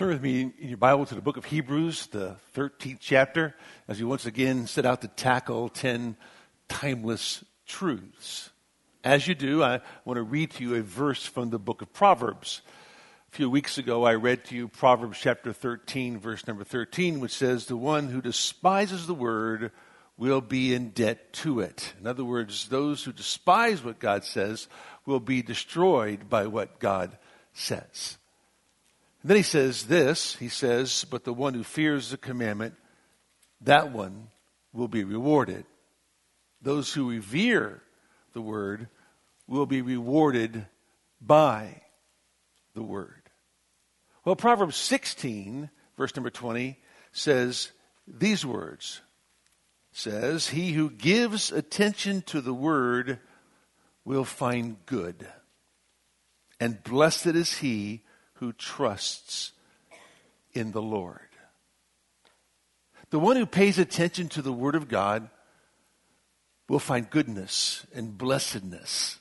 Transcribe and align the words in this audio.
Turn 0.00 0.08
with 0.08 0.22
me 0.22 0.50
in 0.58 0.68
your 0.70 0.78
Bible 0.78 1.04
to 1.04 1.14
the 1.14 1.20
book 1.20 1.36
of 1.36 1.44
Hebrews, 1.44 2.06
the 2.06 2.36
13th 2.56 3.00
chapter, 3.00 3.54
as 3.86 3.98
we 3.98 4.06
once 4.06 4.24
again 4.24 4.66
set 4.66 4.86
out 4.86 5.02
to 5.02 5.08
tackle 5.08 5.68
10 5.68 6.16
timeless 6.70 7.44
truths. 7.66 8.48
As 9.04 9.28
you 9.28 9.34
do, 9.34 9.62
I 9.62 9.82
want 10.06 10.16
to 10.16 10.22
read 10.22 10.52
to 10.52 10.64
you 10.64 10.74
a 10.76 10.80
verse 10.80 11.26
from 11.26 11.50
the 11.50 11.58
book 11.58 11.82
of 11.82 11.92
Proverbs. 11.92 12.62
A 13.30 13.36
few 13.36 13.50
weeks 13.50 13.76
ago, 13.76 14.04
I 14.04 14.14
read 14.14 14.46
to 14.46 14.54
you 14.54 14.68
Proverbs 14.68 15.18
chapter 15.20 15.52
13, 15.52 16.18
verse 16.18 16.46
number 16.46 16.64
13, 16.64 17.20
which 17.20 17.34
says, 17.34 17.66
The 17.66 17.76
one 17.76 18.08
who 18.08 18.22
despises 18.22 19.06
the 19.06 19.12
word 19.12 19.70
will 20.16 20.40
be 20.40 20.72
in 20.72 20.92
debt 20.92 21.30
to 21.34 21.60
it. 21.60 21.92
In 22.00 22.06
other 22.06 22.24
words, 22.24 22.68
those 22.68 23.04
who 23.04 23.12
despise 23.12 23.84
what 23.84 23.98
God 23.98 24.24
says 24.24 24.66
will 25.04 25.20
be 25.20 25.42
destroyed 25.42 26.30
by 26.30 26.46
what 26.46 26.78
God 26.78 27.18
says. 27.52 28.16
And 29.22 29.30
then 29.30 29.36
he 29.36 29.42
says 29.42 29.84
this 29.84 30.36
he 30.36 30.48
says, 30.48 31.04
But 31.10 31.24
the 31.24 31.32
one 31.32 31.54
who 31.54 31.64
fears 31.64 32.10
the 32.10 32.16
commandment, 32.16 32.74
that 33.60 33.92
one 33.92 34.28
will 34.72 34.88
be 34.88 35.04
rewarded. 35.04 35.64
Those 36.62 36.92
who 36.92 37.10
revere 37.10 37.82
the 38.32 38.40
word 38.40 38.88
will 39.46 39.66
be 39.66 39.82
rewarded 39.82 40.66
by 41.20 41.82
the 42.74 42.82
word. 42.82 43.22
Well, 44.24 44.36
Proverbs 44.36 44.76
16, 44.76 45.70
verse 45.96 46.14
number 46.14 46.30
20, 46.30 46.78
says 47.12 47.72
these 48.06 48.44
words 48.44 49.00
says, 49.92 50.48
He 50.48 50.72
who 50.72 50.90
gives 50.90 51.50
attention 51.50 52.22
to 52.22 52.40
the 52.40 52.54
word 52.54 53.18
will 54.04 54.24
find 54.24 54.76
good. 54.86 55.26
And 56.58 56.82
blessed 56.82 57.26
is 57.26 57.58
he 57.58 58.02
who 58.40 58.52
trusts 58.54 59.52
in 60.54 60.72
the 60.72 60.82
Lord. 60.82 61.20
The 63.10 63.18
one 63.18 63.36
who 63.36 63.46
pays 63.46 63.78
attention 63.78 64.28
to 64.30 64.42
the 64.42 64.52
word 64.52 64.74
of 64.74 64.88
God 64.88 65.28
will 66.68 66.78
find 66.78 67.10
goodness 67.10 67.86
and 67.94 68.16
blessedness. 68.16 69.18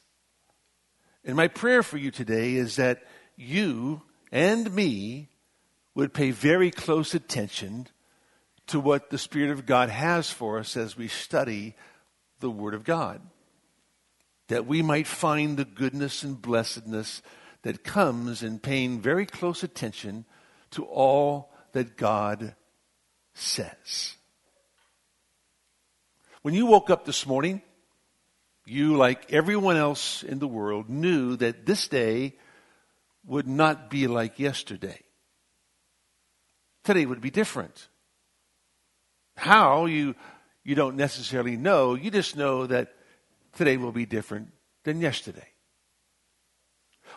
And 1.25 1.35
my 1.35 1.49
prayer 1.49 1.83
for 1.83 1.97
you 1.97 2.11
today 2.11 2.55
is 2.55 2.77
that 2.77 3.03
you 3.35 4.03
and 4.31 4.73
me 4.73 5.29
would 5.95 6.13
pay 6.13 6.31
very 6.31 6.71
close 6.71 7.13
attention 7.13 7.87
to 8.67 8.79
what 8.79 9.09
the 9.09 9.17
Spirit 9.17 9.51
of 9.51 9.65
God 9.65 9.89
has 9.89 10.29
for 10.29 10.59
us 10.59 10.77
as 10.77 10.95
we 10.95 11.09
study 11.09 11.75
the 12.39 12.49
Word 12.49 12.73
of 12.73 12.85
God. 12.85 13.21
That 14.47 14.65
we 14.65 14.81
might 14.81 15.07
find 15.07 15.57
the 15.57 15.65
goodness 15.65 16.23
and 16.23 16.41
blessedness 16.41 17.21
that 17.63 17.83
comes 17.83 18.43
in 18.43 18.59
paying 18.59 19.01
very 19.01 19.25
close 19.25 19.63
attention 19.63 20.25
to 20.71 20.85
all 20.85 21.51
that 21.73 21.97
God 21.97 22.55
says. 23.33 24.15
When 26.41 26.53
you 26.53 26.65
woke 26.65 26.89
up 26.89 27.05
this 27.05 27.27
morning, 27.27 27.61
you, 28.65 28.95
like 28.95 29.33
everyone 29.33 29.75
else 29.75 30.23
in 30.23 30.39
the 30.39 30.47
world, 30.47 30.89
knew 30.89 31.35
that 31.37 31.65
this 31.65 31.87
day 31.87 32.35
would 33.25 33.47
not 33.47 33.89
be 33.89 34.07
like 34.07 34.39
yesterday. 34.39 34.99
Today 36.83 37.05
would 37.05 37.21
be 37.21 37.31
different. 37.31 37.89
How, 39.35 39.85
you, 39.85 40.15
you 40.63 40.75
don't 40.75 40.95
necessarily 40.95 41.57
know. 41.57 41.95
You 41.95 42.11
just 42.11 42.35
know 42.35 42.67
that 42.67 42.93
today 43.53 43.77
will 43.77 43.91
be 43.91 44.05
different 44.05 44.49
than 44.83 45.01
yesterday. 45.01 45.47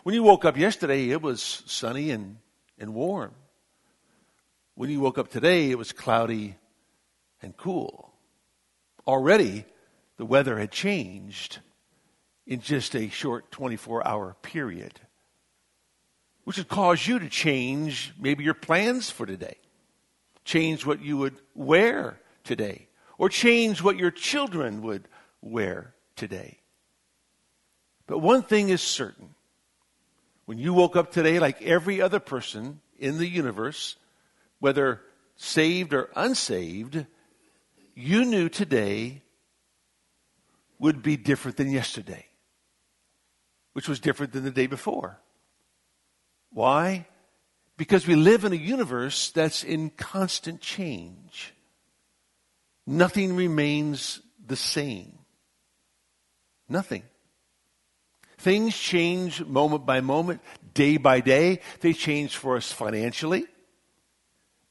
When 0.02 0.14
you 0.14 0.22
woke 0.22 0.44
up 0.44 0.56
yesterday, 0.56 1.10
it 1.10 1.22
was 1.22 1.62
sunny 1.66 2.10
and, 2.10 2.38
and 2.78 2.94
warm. 2.94 3.32
When 4.74 4.90
you 4.90 5.00
woke 5.00 5.18
up 5.18 5.28
today, 5.28 5.70
it 5.70 5.78
was 5.78 5.92
cloudy 5.92 6.56
and 7.40 7.56
cool. 7.56 8.12
Already, 9.06 9.64
the 10.16 10.24
weather 10.24 10.58
had 10.58 10.70
changed 10.70 11.58
in 12.46 12.60
just 12.60 12.94
a 12.94 13.08
short 13.08 13.50
24 13.50 14.06
hour 14.06 14.36
period, 14.42 15.00
which 16.44 16.58
would 16.58 16.68
cause 16.68 17.06
you 17.06 17.18
to 17.18 17.28
change 17.28 18.12
maybe 18.18 18.42
your 18.44 18.54
plans 18.54 19.10
for 19.10 19.26
today 19.26 19.56
change 20.44 20.84
what 20.84 21.00
you 21.00 21.16
would 21.16 21.36
wear 21.54 22.18
today, 22.44 22.88
or 23.18 23.28
change 23.28 23.82
what 23.82 23.96
your 23.96 24.10
children 24.10 24.82
would 24.82 25.08
wear 25.40 25.94
today. 26.16 26.58
But 28.06 28.18
one 28.18 28.42
thing 28.42 28.68
is 28.68 28.82
certain. 28.82 29.34
When 30.44 30.58
you 30.58 30.74
woke 30.74 30.96
up 30.96 31.12
today, 31.12 31.38
like 31.38 31.62
every 31.62 32.00
other 32.00 32.20
person 32.20 32.80
in 32.98 33.18
the 33.18 33.28
universe, 33.28 33.96
whether 34.58 35.00
saved 35.36 35.94
or 35.94 36.10
unsaved, 36.14 37.06
you 37.94 38.24
knew 38.24 38.48
today 38.48 39.22
would 40.78 41.02
be 41.02 41.16
different 41.16 41.56
than 41.56 41.70
yesterday, 41.70 42.26
which 43.72 43.88
was 43.88 44.00
different 44.00 44.32
than 44.32 44.44
the 44.44 44.50
day 44.50 44.66
before. 44.66 45.20
Why? 46.50 47.06
Because 47.76 48.06
we 48.06 48.14
live 48.14 48.44
in 48.44 48.52
a 48.52 48.56
universe 48.56 49.30
that's 49.30 49.64
in 49.64 49.90
constant 49.90 50.60
change. 50.60 51.54
Nothing 52.86 53.36
remains 53.36 54.20
the 54.44 54.56
same. 54.56 55.18
Nothing. 56.68 57.04
Things 58.42 58.76
change 58.76 59.44
moment 59.44 59.86
by 59.86 60.00
moment, 60.00 60.40
day 60.74 60.96
by 60.96 61.20
day. 61.20 61.60
They 61.78 61.92
change 61.92 62.36
for 62.36 62.56
us 62.56 62.72
financially. 62.72 63.46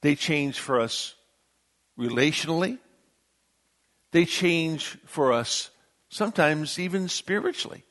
They 0.01 0.15
change 0.15 0.59
for 0.59 0.81
us 0.81 1.15
relationally. 1.97 2.79
They 4.11 4.25
change 4.25 4.97
for 5.05 5.31
us 5.31 5.69
sometimes 6.09 6.79
even 6.79 7.07
spiritually. 7.07 7.85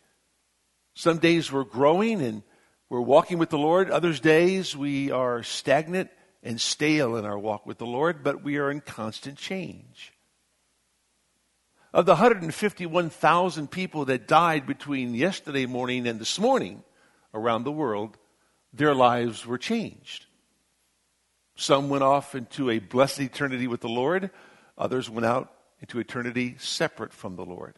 Some 0.92 1.16
days 1.16 1.50
we're 1.50 1.64
growing 1.64 2.20
and 2.20 2.42
we're 2.91 3.00
walking 3.00 3.38
with 3.38 3.48
the 3.48 3.56
Lord. 3.56 3.91
Others 3.91 4.20
days 4.20 4.76
we 4.76 5.10
are 5.10 5.42
stagnant 5.42 6.10
and 6.42 6.60
stale 6.60 7.16
in 7.16 7.24
our 7.24 7.38
walk 7.38 7.64
with 7.64 7.78
the 7.78 7.86
Lord, 7.86 8.22
but 8.22 8.44
we 8.44 8.58
are 8.58 8.70
in 8.70 8.82
constant 8.82 9.38
change. 9.38 10.12
Of 11.93 12.06
the 12.06 12.12
151,000 12.12 13.71
people 13.71 14.05
that 14.05 14.28
died 14.28 14.67
between 14.67 15.15
yesterday 15.15 15.67
morning 15.67 16.06
and 16.06 16.21
this 16.21 16.39
morning 16.39 16.84
around 17.34 17.65
the 17.65 17.73
world, 17.73 18.17
their 18.73 18.95
lives 18.95 19.45
were 19.45 19.59
changed. 19.59 20.27
Some 21.56 21.89
went 21.89 22.05
off 22.05 22.34
into 22.34 22.71
a 22.71 22.78
blessed 22.78 23.21
eternity 23.21 23.67
with 23.67 23.81
the 23.81 23.89
Lord, 23.89 24.31
others 24.78 25.11
went 25.11 25.27
out 25.27 25.53
into 25.81 25.99
eternity 25.99 26.56
separate 26.59 27.12
from 27.12 27.34
the 27.37 27.45
Lord. 27.45 27.75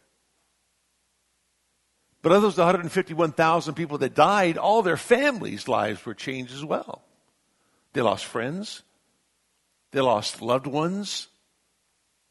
But 2.21 2.31
of 2.31 2.41
those 2.41 2.57
151,000 2.57 3.73
people 3.73 3.97
that 3.97 4.13
died, 4.13 4.57
all 4.57 4.81
their 4.81 4.95
families' 4.95 5.67
lives 5.67 6.05
were 6.05 6.13
changed 6.13 6.53
as 6.53 6.63
well. 6.63 7.01
They 7.91 8.01
lost 8.01 8.25
friends. 8.25 8.83
They 9.91 10.01
lost 10.01 10.41
loved 10.41 10.65
ones. 10.65 11.27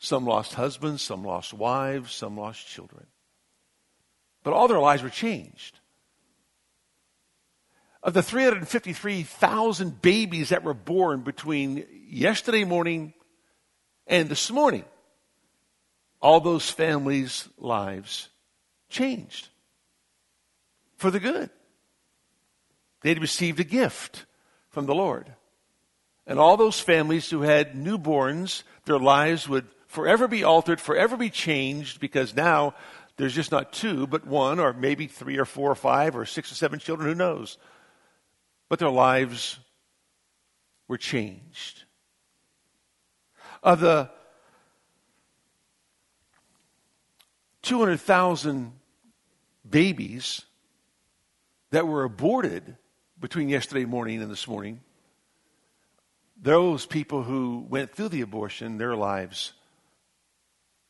Some 0.02 0.26
lost 0.26 0.54
husbands, 0.54 1.00
some 1.00 1.22
lost 1.22 1.54
wives, 1.54 2.12
some 2.12 2.36
lost 2.36 2.66
children. 2.66 3.06
But 4.42 4.52
all 4.52 4.66
their 4.66 4.80
lives 4.80 5.00
were 5.00 5.08
changed. 5.08 5.78
Of 8.02 8.12
the 8.12 8.22
353,000 8.22 10.02
babies 10.02 10.48
that 10.48 10.64
were 10.64 10.74
born 10.74 11.20
between 11.20 11.86
yesterday 12.08 12.64
morning 12.64 13.14
and 14.08 14.28
this 14.28 14.50
morning, 14.50 14.84
all 16.20 16.40
those 16.40 16.68
families' 16.68 17.48
lives 17.56 18.28
changed 18.88 19.50
for 20.96 21.12
the 21.12 21.20
good. 21.20 21.48
They 23.02 23.10
had 23.10 23.20
received 23.20 23.60
a 23.60 23.64
gift 23.64 24.26
from 24.68 24.86
the 24.86 24.96
Lord. 24.96 25.32
And 26.26 26.40
all 26.40 26.56
those 26.56 26.80
families 26.80 27.30
who 27.30 27.42
had 27.42 27.74
newborns, 27.74 28.64
their 28.84 28.98
lives 28.98 29.48
would 29.48 29.68
forever 29.92 30.26
be 30.26 30.42
altered, 30.42 30.80
forever 30.80 31.18
be 31.18 31.28
changed, 31.28 32.00
because 32.00 32.34
now 32.34 32.74
there's 33.18 33.34
just 33.34 33.52
not 33.52 33.74
two, 33.74 34.06
but 34.06 34.26
one, 34.26 34.58
or 34.58 34.72
maybe 34.72 35.06
three 35.06 35.36
or 35.36 35.44
four 35.44 35.70
or 35.70 35.74
five 35.74 36.16
or 36.16 36.24
six 36.24 36.50
or 36.50 36.54
seven 36.54 36.78
children, 36.78 37.10
who 37.10 37.14
knows? 37.14 37.58
But 38.70 38.78
their 38.78 38.88
lives 38.88 39.58
were 40.88 40.96
changed. 40.96 41.84
Of 43.62 43.80
the 43.80 44.10
200,000 47.60 48.72
babies 49.68 50.40
that 51.70 51.86
were 51.86 52.04
aborted 52.04 52.78
between 53.20 53.50
yesterday 53.50 53.84
morning 53.84 54.22
and 54.22 54.30
this 54.30 54.48
morning, 54.48 54.80
those 56.40 56.86
people 56.86 57.22
who 57.24 57.66
went 57.68 57.94
through 57.94 58.08
the 58.08 58.22
abortion, 58.22 58.78
their 58.78 58.96
lives 58.96 59.52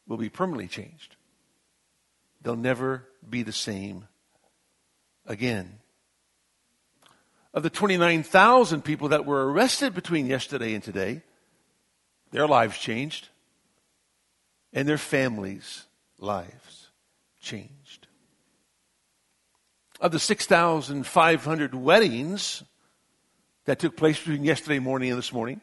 will 0.07 0.17
be 0.17 0.29
permanently 0.29 0.69
changed. 0.69 1.17
They'll 2.43 2.57
never 2.57 3.09
be 3.29 3.43
the 3.43 3.53
same 3.53 4.09
again. 5.27 5.79
of 7.55 7.63
the 7.63 7.71
29,000 7.71 8.83
people 8.83 9.09
that 9.09 9.27
were 9.27 9.53
arrested 9.53 9.95
between 9.95 10.27
yesterday 10.27 10.75
and 10.75 10.83
today, 10.83 11.23
their 12.31 12.49
lives 12.49 12.79
changed 12.79 13.29
and 14.73 14.89
their 14.89 14.99
families' 14.99 15.85
lives 16.19 16.89
changed. 17.41 18.07
Of 20.01 20.13
the 20.13 20.19
6,500 20.19 21.75
weddings 21.75 22.63
that 23.67 23.79
took 23.79 23.97
place 23.97 24.19
between 24.19 24.45
yesterday 24.45 24.79
morning 24.79 25.11
and 25.11 25.19
this 25.19 25.33
morning, 25.33 25.61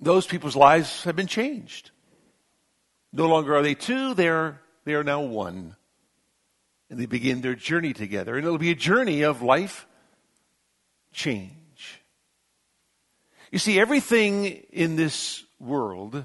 those 0.00 0.26
people's 0.26 0.56
lives 0.56 1.04
have 1.04 1.16
been 1.16 1.28
changed. 1.28 1.92
No 3.14 3.28
longer 3.28 3.54
are 3.54 3.62
they 3.62 3.76
two, 3.76 4.12
they 4.14 4.28
are, 4.28 4.60
they 4.84 4.94
are 4.94 5.04
now 5.04 5.20
one. 5.20 5.76
And 6.90 6.98
they 6.98 7.06
begin 7.06 7.42
their 7.42 7.54
journey 7.54 7.92
together. 7.92 8.36
And 8.36 8.44
it'll 8.44 8.58
be 8.58 8.72
a 8.72 8.74
journey 8.76 9.22
of 9.22 9.40
life 9.40 9.86
change. 11.12 12.02
You 13.52 13.60
see, 13.60 13.78
everything 13.78 14.46
in 14.72 14.96
this 14.96 15.44
world 15.60 16.24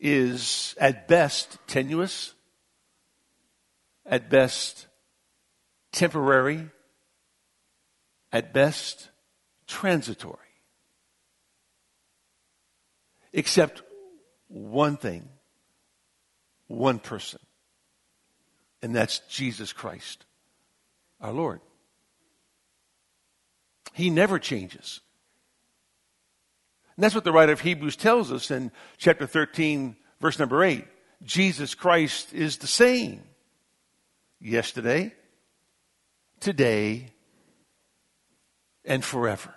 is 0.00 0.74
at 0.80 1.08
best 1.08 1.58
tenuous, 1.66 2.32
at 4.06 4.30
best 4.30 4.86
temporary, 5.92 6.70
at 8.32 8.54
best 8.54 9.10
transitory. 9.66 10.38
Except 13.34 13.82
one 14.48 14.96
thing, 14.96 15.28
one 16.72 16.98
person, 16.98 17.40
and 18.82 18.94
that's 18.94 19.20
Jesus 19.28 19.72
Christ, 19.72 20.24
our 21.20 21.32
Lord. 21.32 21.60
He 23.92 24.10
never 24.10 24.38
changes. 24.38 25.00
And 26.96 27.04
that's 27.04 27.14
what 27.14 27.24
the 27.24 27.32
writer 27.32 27.52
of 27.52 27.60
Hebrews 27.60 27.96
tells 27.96 28.32
us 28.32 28.50
in 28.50 28.70
chapter 28.96 29.26
13, 29.26 29.96
verse 30.20 30.38
number 30.38 30.64
8. 30.64 30.84
Jesus 31.22 31.74
Christ 31.74 32.32
is 32.32 32.56
the 32.56 32.66
same 32.66 33.22
yesterday, 34.40 35.14
today, 36.40 37.08
and 38.84 39.04
forever. 39.04 39.54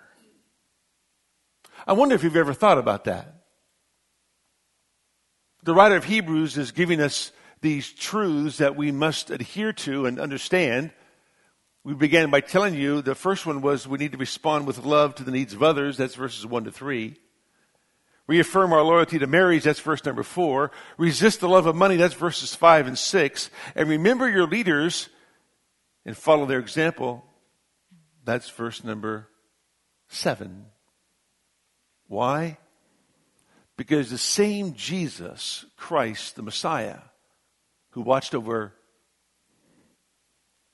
I 1.86 1.94
wonder 1.94 2.14
if 2.14 2.22
you've 2.22 2.36
ever 2.36 2.54
thought 2.54 2.78
about 2.78 3.04
that. 3.04 3.35
The 5.66 5.74
writer 5.74 5.96
of 5.96 6.04
Hebrews 6.04 6.56
is 6.56 6.70
giving 6.70 7.00
us 7.00 7.32
these 7.60 7.92
truths 7.92 8.58
that 8.58 8.76
we 8.76 8.92
must 8.92 9.30
adhere 9.30 9.72
to 9.72 10.06
and 10.06 10.20
understand. 10.20 10.92
We 11.82 11.92
began 11.92 12.30
by 12.30 12.40
telling 12.40 12.76
you 12.76 13.02
the 13.02 13.16
first 13.16 13.46
one 13.46 13.62
was 13.62 13.88
we 13.88 13.98
need 13.98 14.12
to 14.12 14.18
respond 14.18 14.68
with 14.68 14.84
love 14.84 15.16
to 15.16 15.24
the 15.24 15.32
needs 15.32 15.54
of 15.54 15.64
others. 15.64 15.96
That's 15.96 16.14
verses 16.14 16.46
1 16.46 16.64
to 16.64 16.70
3. 16.70 17.16
Reaffirm 18.28 18.72
our 18.72 18.84
loyalty 18.84 19.18
to 19.18 19.26
marriage. 19.26 19.64
That's 19.64 19.80
verse 19.80 20.04
number 20.04 20.22
4. 20.22 20.70
Resist 20.98 21.40
the 21.40 21.48
love 21.48 21.66
of 21.66 21.74
money. 21.74 21.96
That's 21.96 22.14
verses 22.14 22.54
5 22.54 22.86
and 22.86 22.96
6. 22.96 23.50
And 23.74 23.88
remember 23.88 24.30
your 24.30 24.46
leaders 24.46 25.08
and 26.04 26.16
follow 26.16 26.46
their 26.46 26.60
example. 26.60 27.24
That's 28.24 28.48
verse 28.50 28.84
number 28.84 29.26
7. 30.06 30.66
Why? 32.06 32.58
Because 33.76 34.10
the 34.10 34.18
same 34.18 34.74
Jesus 34.74 35.66
Christ, 35.76 36.36
the 36.36 36.42
Messiah, 36.42 36.98
who 37.90 38.00
watched 38.00 38.34
over 38.34 38.72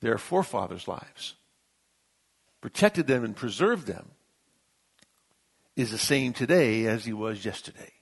their 0.00 0.19
forefathers' 0.19 0.88
lives, 0.88 1.34
protected 2.60 3.06
them 3.06 3.25
and 3.25 3.34
preserved 3.34 3.87
them, 3.87 4.10
is 5.75 5.90
the 5.90 5.99
same 5.99 6.32
today 6.32 6.87
as 6.87 7.04
he 7.04 7.12
was 7.12 7.44
yesterday. 7.44 7.93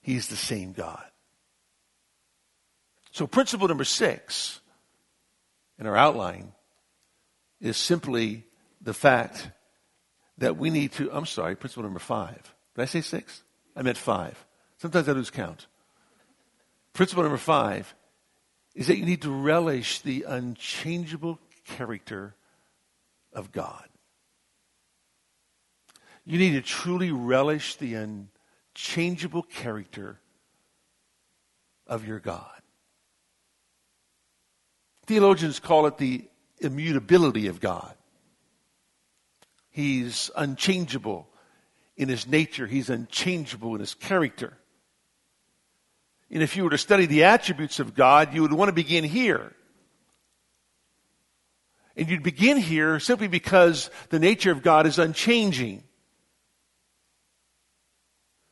He's 0.00 0.28
the 0.28 0.36
same 0.36 0.72
God. 0.72 1.04
So, 3.12 3.26
principle 3.26 3.68
number 3.68 3.84
six 3.84 4.60
in 5.78 5.86
our 5.86 5.96
outline 5.96 6.52
is 7.60 7.76
simply 7.76 8.44
the 8.80 8.94
fact 8.94 9.50
that 10.38 10.56
we 10.56 10.70
need 10.70 10.92
to, 10.92 11.12
I'm 11.12 11.26
sorry, 11.26 11.54
principle 11.54 11.84
number 11.84 12.00
five. 12.00 12.54
Did 12.74 12.82
I 12.82 12.86
say 12.86 13.02
six? 13.02 13.42
I 13.74 13.82
meant 13.82 13.98
five. 13.98 14.44
Sometimes 14.78 15.08
I 15.08 15.12
lose 15.12 15.30
count. 15.30 15.66
Principle 16.92 17.22
number 17.22 17.38
five 17.38 17.94
is 18.74 18.86
that 18.86 18.98
you 18.98 19.06
need 19.06 19.22
to 19.22 19.30
relish 19.30 20.00
the 20.00 20.24
unchangeable 20.26 21.38
character 21.64 22.34
of 23.32 23.52
God. 23.52 23.88
You 26.24 26.38
need 26.38 26.52
to 26.52 26.62
truly 26.62 27.10
relish 27.10 27.76
the 27.76 27.94
unchangeable 27.94 29.42
character 29.42 30.20
of 31.86 32.06
your 32.06 32.20
God. 32.20 32.60
Theologians 35.06 35.58
call 35.58 35.86
it 35.86 35.98
the 35.98 36.28
immutability 36.60 37.48
of 37.48 37.60
God. 37.60 37.94
He's 39.70 40.30
unchangeable 40.36 41.28
in 42.02 42.08
his 42.08 42.26
nature, 42.26 42.66
he's 42.66 42.90
unchangeable 42.90 43.74
in 43.74 43.80
his 43.80 43.94
character. 43.94 44.58
And 46.30 46.42
if 46.42 46.56
you 46.56 46.64
were 46.64 46.70
to 46.70 46.78
study 46.78 47.06
the 47.06 47.24
attributes 47.24 47.78
of 47.78 47.94
God, 47.94 48.34
you 48.34 48.42
would 48.42 48.52
want 48.52 48.68
to 48.68 48.74
begin 48.74 49.04
here. 49.04 49.52
And 51.96 52.08
you'd 52.08 52.22
begin 52.22 52.56
here 52.56 52.98
simply 52.98 53.28
because 53.28 53.90
the 54.08 54.18
nature 54.18 54.50
of 54.50 54.62
God 54.62 54.86
is 54.86 54.98
unchanging. 54.98 55.84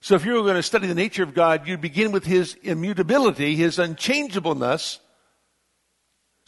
So 0.03 0.15
if 0.15 0.25
you 0.25 0.33
were 0.35 0.43
going 0.43 0.57
to 0.57 0.63
study 0.63 0.87
the 0.87 0.95
nature 0.95 1.23
of 1.23 1.35
God, 1.35 1.67
you'd 1.67 1.81
begin 1.81 2.13
with 2.13 2.25
his 2.25 2.55
immutability, 2.63 3.57
his 3.57 3.79
unchangeableness, 3.79 5.01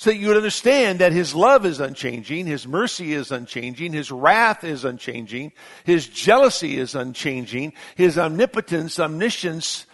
so 0.02 0.10
that 0.10 0.16
you 0.16 0.26
would 0.26 0.36
understand 0.36 0.98
that 0.98 1.12
his 1.12 1.32
love 1.32 1.64
is 1.64 1.78
unchanging, 1.78 2.44
his 2.44 2.66
mercy 2.66 3.12
is 3.12 3.30
unchanging, 3.30 3.92
his 3.92 4.10
wrath 4.10 4.64
is 4.64 4.84
unchanging, 4.84 5.52
his 5.84 6.08
jealousy 6.08 6.76
is 6.76 6.96
unchanging, 6.96 7.72
his 7.94 8.18
omnipotence, 8.18 8.98
omniscience 8.98 9.86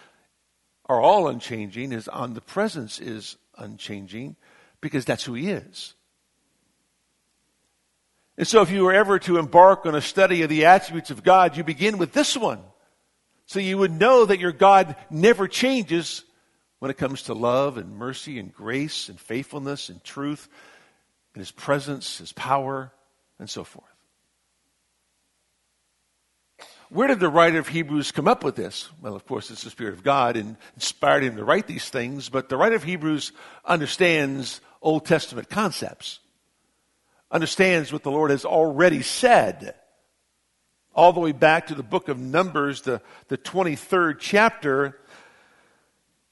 are 0.87 0.99
all 0.99 1.29
unchanging, 1.29 1.91
his 1.91 2.09
omnipresence 2.09 2.99
is 2.99 3.37
unchanging, 3.59 4.35
because 4.81 5.05
that's 5.05 5.25
who 5.25 5.35
he 5.35 5.51
is. 5.51 5.93
And 8.39 8.49
so 8.49 8.63
if 8.63 8.71
you 8.71 8.85
were 8.85 8.95
ever 8.95 9.19
to 9.19 9.37
embark 9.37 9.85
on 9.85 9.95
a 9.95 10.01
study 10.01 10.41
of 10.41 10.49
the 10.49 10.65
attributes 10.65 11.11
of 11.11 11.23
God, 11.23 11.55
you 11.55 11.65
begin 11.65 11.99
with 11.99 12.15
this 12.15 12.35
one. 12.35 12.63
So 13.45 13.61
you 13.61 13.77
would 13.77 13.93
know 13.93 14.25
that 14.25 14.41
your 14.41 14.53
God 14.53 14.97
never 15.11 15.47
changes 15.47 16.25
when 16.79 16.91
it 16.91 16.97
comes 16.97 17.23
to 17.25 17.35
love 17.35 17.77
and 17.77 17.97
mercy 17.97 18.39
and 18.39 18.53
grace 18.53 19.09
and 19.09 19.19
faithfulness 19.19 19.89
and 19.89 20.03
truth 20.05 20.49
and 21.35 21.41
His 21.41 21.51
presence, 21.51 22.19
His 22.19 22.33
power, 22.33 22.93
and 23.39 23.49
so 23.49 23.65
forth. 23.65 23.85
Where 26.91 27.09
did 27.09 27.21
the 27.21 27.29
writer 27.29 27.59
of 27.59 27.69
Hebrews 27.69 28.13
come 28.13 28.27
up 28.27 28.43
with 28.43 28.57
this? 28.57 28.89
Well, 29.03 29.15
of 29.15 29.27
course, 29.27 29.51
it's 29.51 29.63
the 29.63 29.71
Spirit 29.71 29.93
of 29.93 30.03
God 30.03 30.37
and 30.37 30.57
inspired 30.75 31.23
him 31.23 31.37
to 31.37 31.45
write 31.45 31.67
these 31.67 31.91
things, 31.91 32.31
but 32.31 32.49
the 32.49 32.57
writer 32.57 32.77
of 32.77 32.83
Hebrews 32.83 33.33
understands 33.65 34.63
Old 34.81 35.05
Testament 35.05 35.51
concepts, 35.51 36.21
understands 37.31 37.93
what 37.93 38.05
the 38.05 38.11
Lord 38.11 38.31
has 38.31 38.47
already 38.47 39.03
said 39.03 39.75
all 40.95 41.13
the 41.13 41.21
way 41.21 41.33
back 41.33 41.67
to 41.67 41.75
the 41.75 41.83
book 41.83 42.09
of 42.09 42.19
Numbers, 42.19 42.83
the, 42.83 43.03
the 43.29 43.39
23rd 43.39 44.17
chapter, 44.19 44.99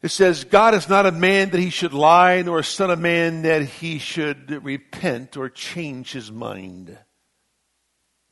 it 0.02 0.10
says, 0.10 0.44
God 0.44 0.74
is 0.74 0.88
not 0.88 1.06
a 1.06 1.12
man 1.12 1.50
that 1.50 1.60
he 1.60 1.70
should 1.70 1.94
lie, 1.94 2.42
nor 2.42 2.58
a 2.58 2.64
son 2.64 2.90
of 2.90 2.98
man 2.98 3.42
that 3.42 3.62
he 3.62 3.98
should 3.98 4.50
repent 4.64 5.36
or 5.36 5.48
change 5.48 6.12
his 6.12 6.30
mind. 6.30 6.96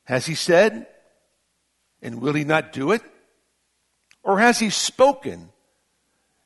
Has 0.05 0.27
he 0.27 0.35
said, 0.35 0.87
and 2.03 2.21
will 2.21 2.35
he 2.35 2.45
not 2.45 2.73
do 2.73 2.93
it? 2.93 3.03
Or 4.23 4.39
has 4.39 4.59
he 4.59 4.71
spoken, 4.71 5.51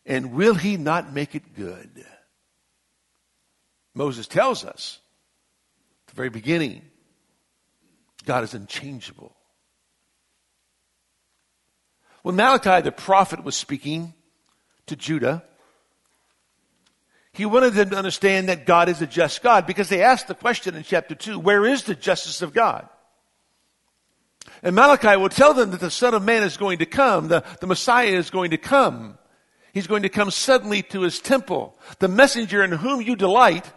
and 0.07 0.33
will 0.33 0.55
he 0.55 0.77
not 0.77 1.13
make 1.13 1.35
it 1.35 1.55
good? 1.55 2.05
Moses 3.95 4.29
tells 4.29 4.65
us 4.65 5.01
at 6.05 6.11
the 6.11 6.17
very 6.17 6.31
beginning, 6.31 6.83
God 8.25 8.45
is 8.45 8.55
unchangeable. 8.55 9.35
When 12.23 12.37
Malachi 12.37 12.83
the 12.83 12.93
prophet 12.93 13.43
was 13.43 13.57
speaking 13.57 14.15
to 14.88 14.97
Judah, 14.97 15.45
he 17.33 17.47
wanted 17.47 17.75
them 17.75 17.90
to 17.90 17.97
understand 17.97 18.49
that 18.49 18.66
God 18.66 18.88
is 18.88 19.00
a 19.00 19.07
just 19.07 19.42
God 19.42 19.66
because 19.66 19.88
they 19.88 20.02
asked 20.02 20.28
the 20.28 20.35
question 20.35 20.75
in 20.75 20.83
chapter 20.83 21.14
2 21.14 21.38
where 21.38 21.64
is 21.64 21.85
the 21.85 21.95
justice 21.95 22.42
of 22.42 22.52
God? 22.52 22.88
And 24.62 24.75
Malachi 24.75 25.16
will 25.16 25.28
tell 25.28 25.54
them 25.54 25.71
that 25.71 25.80
the 25.80 25.90
Son 25.90 26.14
of 26.14 26.23
Man 26.23 26.42
is 26.42 26.57
going 26.57 26.78
to 26.78 26.87
come, 26.87 27.28
the, 27.28 27.45
the 27.61 27.66
Messiah 27.66 28.09
is 28.09 28.30
going 28.30 28.50
to 28.50 28.59
come. 28.59 29.18
He's 29.73 29.87
going 29.87 30.02
to 30.02 30.09
come 30.09 30.30
suddenly 30.30 30.83
to 30.85 31.02
his 31.02 31.21
temple. 31.21 31.78
The 31.99 32.09
messenger 32.09 32.64
in 32.64 32.73
whom 32.73 33.02
you 33.02 33.14
delight 33.14 33.71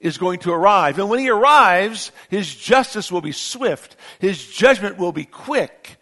is 0.00 0.16
going 0.16 0.38
to 0.40 0.52
arrive. 0.52 0.98
And 0.98 1.10
when 1.10 1.18
he 1.18 1.28
arrives, 1.28 2.12
his 2.30 2.54
justice 2.54 3.10
will 3.10 3.20
be 3.20 3.32
swift, 3.32 3.96
his 4.20 4.46
judgment 4.46 4.96
will 4.96 5.12
be 5.12 5.24
quick, 5.24 5.96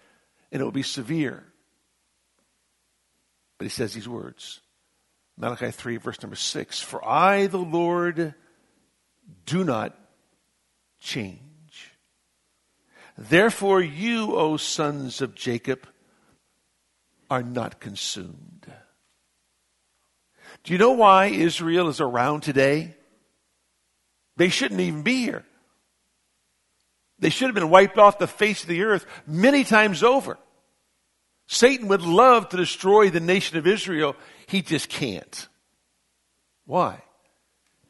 and 0.53 0.61
it 0.61 0.65
will 0.65 0.71
be 0.71 0.83
severe. 0.83 1.46
But 3.59 3.65
he 3.65 3.71
says 3.71 3.95
these 3.95 4.09
words 4.09 4.61
Malachi 5.37 5.71
3, 5.71 5.97
verse 5.99 6.23
number 6.23 6.37
6 6.37 6.81
For 6.81 7.07
I, 7.07 7.47
the 7.47 7.59
Lord, 7.59 8.35
do 9.45 9.65
not 9.65 9.97
change. 11.01 11.41
Therefore, 13.19 13.81
you, 13.81 14.37
O 14.37 14.57
sons 14.57 15.21
of 15.21 15.35
Jacob, 15.35 15.87
are 17.31 17.43
not 17.43 17.81
consumed. 17.81 18.67
Do 20.65 20.73
you 20.73 20.79
know 20.79 20.93
why 20.93 21.27
Israel 21.27 21.89
is 21.89 22.01
around 22.01 22.43
today? 22.43 22.95
They 24.37 24.49
shouldn't 24.49 24.81
even 24.81 25.03
be 25.03 25.23
here. 25.23 25.45
They 27.19 27.31
should 27.31 27.47
have 27.47 27.55
been 27.55 27.71
wiped 27.71 27.99
off 27.99 28.19
the 28.19 28.27
face 28.27 28.63
of 28.63 28.69
the 28.69 28.83
earth 28.83 29.07
many 29.27 29.65
times 29.65 30.03
over. 30.03 30.39
Satan 31.47 31.89
would 31.89 32.03
love 32.03 32.49
to 32.49 32.57
destroy 32.57 33.11
the 33.11 33.21
nation 33.21 33.57
of 33.57 33.67
Israel. 33.67 34.17
He 34.47 34.63
just 34.63 34.89
can't. 34.89 35.49
Why? 36.65 37.03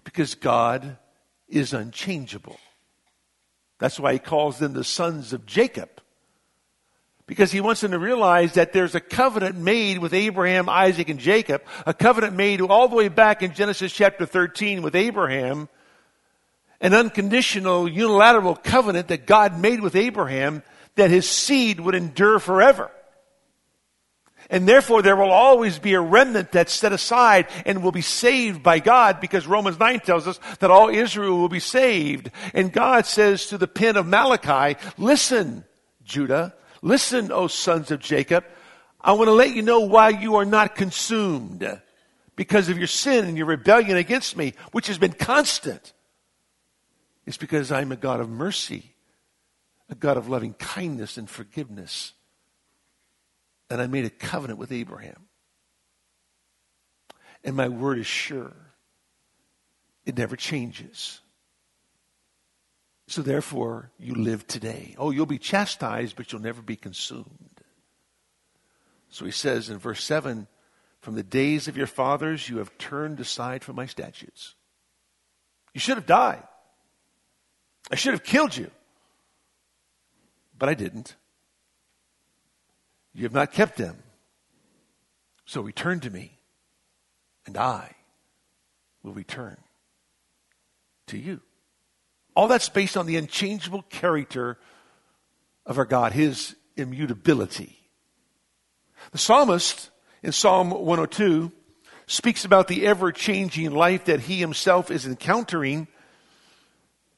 Because 0.05 0.35
God 0.35 0.99
is 1.49 1.73
unchangeable. 1.73 2.59
That's 3.79 3.99
why 4.01 4.15
he 4.15 4.19
calls 4.19 4.59
them 4.59 4.73
the 4.73 4.85
sons 4.85 5.33
of 5.33 5.47
Jacob. 5.47 5.89
Because 7.27 7.51
he 7.51 7.61
wants 7.61 7.81
them 7.81 7.91
to 7.91 7.99
realize 7.99 8.53
that 8.55 8.73
there's 8.73 8.95
a 8.95 9.01
covenant 9.01 9.57
made 9.57 9.99
with 9.99 10.15
Abraham, 10.15 10.69
Isaac, 10.69 11.09
and 11.09 11.19
Jacob, 11.19 11.63
a 11.85 11.93
covenant 11.93 12.37
made 12.37 12.61
all 12.61 12.89
the 12.89 12.95
way 12.95 13.09
back 13.09 13.43
in 13.43 13.53
Genesis 13.53 13.93
chapter 13.93 14.27
13 14.27 14.83
with 14.83 14.95
Abraham, 14.95 15.69
an 16.81 16.95
unconditional 16.95 17.89
unilateral 17.89 18.55
covenant 18.55 19.09
that 19.09 19.27
God 19.27 19.59
made 19.59 19.81
with 19.81 19.97
Abraham 19.97 20.63
that 20.95 21.11
his 21.11 21.29
seed 21.29 21.81
would 21.81 21.95
endure 21.95 22.39
forever. 22.39 22.91
And 24.49 24.69
therefore 24.69 25.03
there 25.03 25.17
will 25.17 25.31
always 25.31 25.79
be 25.79 25.95
a 25.95 26.01
remnant 26.01 26.53
that's 26.53 26.73
set 26.73 26.93
aside 26.93 27.47
and 27.65 27.83
will 27.83 27.93
be 27.93 28.01
saved 28.01 28.63
by 28.63 28.79
God 28.79 29.21
because 29.21 29.47
Romans 29.47 29.79
9 29.79 30.01
tells 30.01 30.27
us 30.27 30.39
that 30.61 30.71
all 30.71 30.89
Israel 30.89 31.39
will 31.39 31.49
be 31.49 31.61
saved. 31.61 32.31
And 32.55 32.73
God 32.73 33.07
says 33.07 33.47
to 33.49 33.59
the 33.59 33.67
pen 33.67 33.97
of 33.97 34.07
Malachi, 34.07 34.79
listen, 34.99 35.65
Judah, 36.05 36.55
listen, 36.81 37.33
O 37.33 37.49
sons 37.49 37.91
of 37.91 38.01
Jacob, 38.01 38.45
I 39.01 39.13
want 39.13 39.29
to 39.29 39.33
let 39.33 39.55
you 39.55 39.63
know 39.63 39.81
why 39.81 40.11
you 40.11 40.37
are 40.37 40.45
not 40.45 40.75
consumed 40.75 41.81
because 42.37 42.69
of 42.69 42.79
your 42.79 42.87
sin 42.87 43.25
and 43.25 43.37
your 43.37 43.47
rebellion 43.47 43.97
against 43.97 44.37
me, 44.37 44.55
which 44.73 44.87
has 44.87 44.99
been 44.99 45.13
constant. 45.13 45.93
It's 47.25 47.37
because 47.37 47.73
I'm 47.73 47.91
a 47.91 47.97
God 47.97 48.21
of 48.21 48.29
mercy, 48.29 48.95
a 49.91 49.97
God 49.97 50.17
of 50.17 50.29
loving 50.29 50.55
kindness 50.55 51.19
and 51.19 51.29
forgiveness 51.29 52.13
and 53.71 53.81
I 53.81 53.87
made 53.87 54.05
a 54.05 54.11
covenant 54.11 54.59
with 54.59 54.73
Abraham. 54.73 55.27
And 57.45 57.57
my 57.57 57.69
word 57.69 57.99
is 57.99 58.07
sure. 58.07 58.55
It 60.05 60.17
never 60.17 60.37
changes. 60.37 61.21
So 63.09 63.23
therefore, 63.23 63.93
you 63.99 64.15
live 64.15 64.47
today. 64.47 64.95
Oh, 64.99 65.11
you'll 65.11 65.27
be 65.27 65.39
chastised, 65.39 66.17
but 66.17 66.33
you'll 66.33 66.43
never 66.43 66.63
be 66.63 66.77
consumed. 66.77 67.61
So 69.09 69.25
he 69.25 69.31
says 69.31 69.71
in 69.71 69.79
verse 69.79 70.03
7 70.03 70.49
From 71.01 71.15
the 71.15 71.23
days 71.23 71.69
of 71.69 71.77
your 71.77 71.87
fathers, 71.87 72.49
you 72.49 72.59
have 72.59 72.77
turned 72.79 73.21
aside 73.21 73.63
from 73.63 73.77
my 73.77 73.87
statutes. 73.87 74.55
You 75.73 75.81
should 75.81 75.97
have 75.97 76.07
died. 76.07 76.43
I 77.91 77.95
should 77.95 78.13
have 78.13 78.25
killed 78.25 78.57
you. 78.57 78.71
But 80.59 80.69
I 80.69 80.75
didn't. 80.75 81.15
You 83.17 83.23
have 83.23 83.33
not 83.33 83.51
kept 83.51 83.79
them. 83.79 83.97
So 85.47 85.63
return 85.63 86.01
to 86.01 86.11
me, 86.11 86.39
and 87.47 87.57
I 87.57 87.93
will 89.03 89.15
return 89.15 89.57
to 91.07 91.17
you. 91.17 91.41
All 92.35 92.47
that's 92.47 92.69
based 92.69 92.95
on 92.95 93.07
the 93.07 93.17
unchangeable 93.17 93.83
character 93.89 94.59
of 95.65 95.79
our 95.79 95.87
God, 95.87 96.13
his 96.13 96.57
immutability. 96.77 97.79
The 99.13 99.19
psalmist 99.19 99.91
in 100.23 100.33
Psalm 100.33 100.71
102 100.71 101.51
speaks 102.07 102.45
about 102.45 102.69
the 102.69 102.87
ever 102.87 103.13
changing 103.13 103.71
life 103.71 104.05
that 104.05 104.21
he 104.21 104.41
himself 104.41 104.91
is 104.91 105.07
encountering 105.07 105.89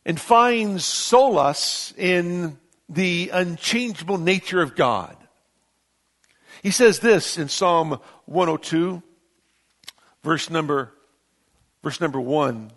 and 0.05 0.21
finds 0.21 0.85
solace 0.85 1.93
in 1.97 2.57
the 2.89 3.31
unchangeable 3.33 4.19
nature 4.19 4.63
of 4.63 4.77
God. 4.77 5.17
He 6.63 6.71
says 6.71 6.99
this 6.99 7.39
in 7.39 7.49
Psalm 7.49 8.01
102, 8.27 9.03
verse 10.23 10.51
number, 10.51 10.93
verse 11.83 12.01
number 12.01 12.21
one. 12.21 12.73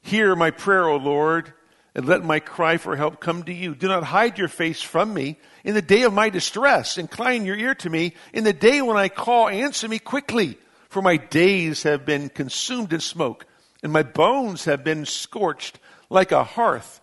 Hear 0.00 0.34
my 0.34 0.50
prayer, 0.50 0.88
O 0.88 0.96
Lord, 0.96 1.52
and 1.94 2.06
let 2.06 2.24
my 2.24 2.40
cry 2.40 2.78
for 2.78 2.96
help 2.96 3.20
come 3.20 3.42
to 3.44 3.52
you. 3.52 3.74
Do 3.74 3.86
not 3.86 4.02
hide 4.02 4.38
your 4.38 4.48
face 4.48 4.82
from 4.82 5.12
me 5.12 5.36
in 5.62 5.74
the 5.74 5.82
day 5.82 6.02
of 6.02 6.12
my 6.12 6.30
distress. 6.30 6.96
Incline 6.96 7.44
your 7.44 7.56
ear 7.56 7.74
to 7.76 7.90
me 7.90 8.14
in 8.32 8.44
the 8.44 8.52
day 8.52 8.80
when 8.80 8.96
I 8.96 9.08
call. 9.08 9.48
Answer 9.48 9.88
me 9.88 9.98
quickly, 9.98 10.58
for 10.88 11.02
my 11.02 11.18
days 11.18 11.82
have 11.82 12.06
been 12.06 12.30
consumed 12.30 12.92
in 12.92 13.00
smoke, 13.00 13.46
and 13.82 13.92
my 13.92 14.02
bones 14.02 14.64
have 14.64 14.82
been 14.82 15.04
scorched 15.04 15.78
like 16.08 16.32
a 16.32 16.44
hearth. 16.44 17.00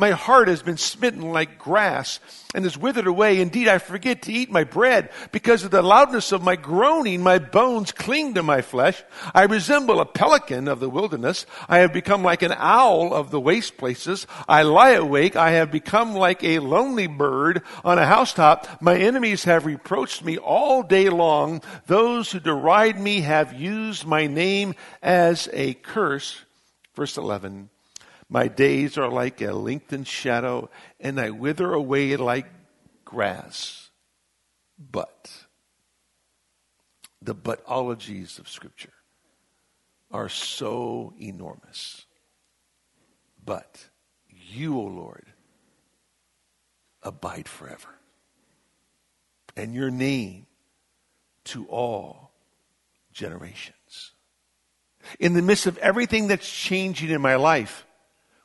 My 0.00 0.12
heart 0.12 0.48
has 0.48 0.62
been 0.62 0.78
smitten 0.78 1.20
like 1.30 1.58
grass 1.58 2.20
and 2.54 2.64
is 2.64 2.78
withered 2.78 3.06
away. 3.06 3.38
Indeed, 3.38 3.68
I 3.68 3.76
forget 3.76 4.22
to 4.22 4.32
eat 4.32 4.50
my 4.50 4.64
bread 4.64 5.10
because 5.30 5.62
of 5.62 5.70
the 5.70 5.82
loudness 5.82 6.32
of 6.32 6.42
my 6.42 6.56
groaning. 6.56 7.22
My 7.22 7.38
bones 7.38 7.92
cling 7.92 8.32
to 8.32 8.42
my 8.42 8.62
flesh. 8.62 9.04
I 9.34 9.42
resemble 9.42 10.00
a 10.00 10.06
pelican 10.06 10.68
of 10.68 10.80
the 10.80 10.88
wilderness. 10.88 11.44
I 11.68 11.80
have 11.80 11.92
become 11.92 12.22
like 12.22 12.40
an 12.40 12.54
owl 12.56 13.12
of 13.12 13.30
the 13.30 13.38
waste 13.38 13.76
places. 13.76 14.26
I 14.48 14.62
lie 14.62 14.92
awake. 14.92 15.36
I 15.36 15.50
have 15.50 15.70
become 15.70 16.14
like 16.14 16.42
a 16.42 16.60
lonely 16.60 17.06
bird 17.06 17.60
on 17.84 17.98
a 17.98 18.06
housetop. 18.06 18.80
My 18.80 18.96
enemies 18.96 19.44
have 19.44 19.66
reproached 19.66 20.24
me 20.24 20.38
all 20.38 20.82
day 20.82 21.10
long. 21.10 21.60
Those 21.88 22.32
who 22.32 22.40
deride 22.40 22.98
me 22.98 23.20
have 23.20 23.52
used 23.52 24.06
my 24.06 24.26
name 24.26 24.76
as 25.02 25.50
a 25.52 25.74
curse. 25.74 26.40
Verse 26.94 27.18
11. 27.18 27.68
My 28.32 28.46
days 28.46 28.96
are 28.96 29.08
like 29.08 29.40
a 29.40 29.52
lengthened 29.52 30.06
shadow, 30.06 30.70
and 31.00 31.20
I 31.20 31.30
wither 31.30 31.74
away 31.74 32.16
like 32.16 32.46
grass. 33.04 33.90
But 34.78 35.30
the 37.20 37.34
butologies 37.34 38.38
of 38.38 38.48
Scripture 38.48 38.92
are 40.12 40.28
so 40.28 41.12
enormous. 41.20 42.06
But 43.44 43.88
you, 44.28 44.78
O 44.78 44.84
Lord, 44.84 45.26
abide 47.02 47.48
forever. 47.48 47.88
And 49.56 49.74
your 49.74 49.90
name 49.90 50.46
to 51.46 51.66
all 51.66 52.30
generations. 53.12 54.12
In 55.18 55.32
the 55.32 55.42
midst 55.42 55.66
of 55.66 55.78
everything 55.78 56.28
that's 56.28 56.48
changing 56.48 57.10
in 57.10 57.20
my 57.20 57.34
life, 57.34 57.84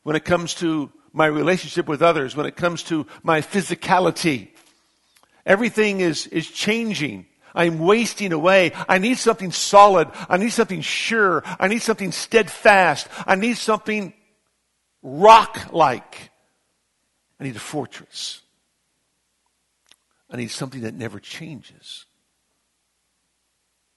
when 0.06 0.16
it 0.16 0.24
comes 0.24 0.54
to 0.54 0.92
my 1.14 1.26
relationship 1.26 1.88
with 1.88 2.04
others, 2.04 2.36
when 2.36 2.46
it 2.46 2.56
comes 2.56 2.84
to 2.84 3.08
my 3.24 3.42
physicality. 3.42 4.50
Everything 5.48 6.00
is, 6.00 6.28
is 6.28 6.48
changing. 6.48 7.26
I'm 7.56 7.80
wasting 7.80 8.32
away. 8.32 8.72
I 8.88 9.00
need 9.00 9.18
something 9.18 9.52
solid. 9.52 10.08
I 10.30 10.38
need 10.38 10.52
something 10.52 10.82
sure. 10.82 11.42
I 11.60 11.68
need 11.68 11.82
something 11.82 12.12
steadfast. 12.12 13.08
I 13.26 13.34
need 13.34 13.58
something 13.58 14.14
rock 15.02 15.74
like. 15.74 16.30
I 17.40 17.46
need 17.46 17.56
a 17.56 17.60
fortress. 17.60 18.44
I 20.30 20.38
need 20.38 20.52
something 20.52 20.82
that 20.82 20.94
never 20.94 21.20
changes. 21.20 22.06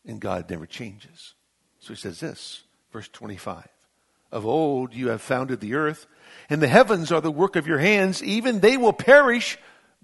And 0.07 0.23
God 0.23 0.49
never 0.49 0.65
changes. 0.65 1.35
So 1.81 1.93
he 1.93 1.97
says 1.97 2.19
this, 2.19 2.63
verse 2.93 3.09
25. 3.09 3.69
Of 4.31 4.45
old 4.45 4.95
you 4.95 5.09
have 5.09 5.23
founded 5.23 5.61
the 5.61 5.75
earth, 5.75 6.07
and 6.51 6.63
the 6.63 6.69
heavens 6.69 7.11
are 7.11 7.21
the 7.21 7.31
work 7.31 7.57
of 7.57 7.67
your 7.67 7.79
hands. 7.79 8.23
Even 8.23 8.61
they 8.61 8.77
will 8.77 8.93
perish, 8.93 9.59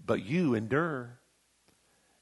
but 0.04 0.24
you 0.24 0.54
endure. 0.54 1.18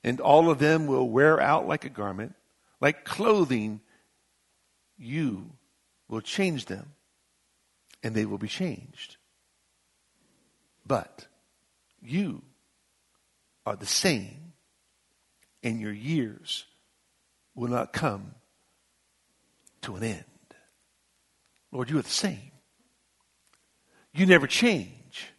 And 0.03 0.21
all 0.21 0.51
of 0.51 0.59
them 0.59 0.87
will 0.87 1.09
wear 1.09 1.41
out 1.41 1.69
like 1.69 1.85
a 1.85 1.89
garment, 1.89 2.35
like 2.81 3.05
clothing. 3.05 3.81
You 4.99 5.53
will 6.09 6.21
change 6.21 6.67
them, 6.67 6.93
and 8.03 8.15
they 8.15 8.25
will 8.25 8.39
be 8.39 8.49
changed. 8.49 9.17
But 10.85 11.27
you 12.01 12.43
are 13.65 13.77
the 13.77 13.87
same, 13.87 14.55
and 15.63 15.81
your 15.81 15.93
years 15.93 16.65
will 17.55 17.69
not 17.69 17.93
come 17.93 18.35
to 19.83 19.95
an 19.95 20.03
end. 20.03 20.25
Lord, 21.73 21.91
you 21.91 21.99
are 21.99 22.03
the 22.03 22.09
same. 22.11 22.53
You 24.13 24.27
never 24.27 24.47
change. 24.47 25.33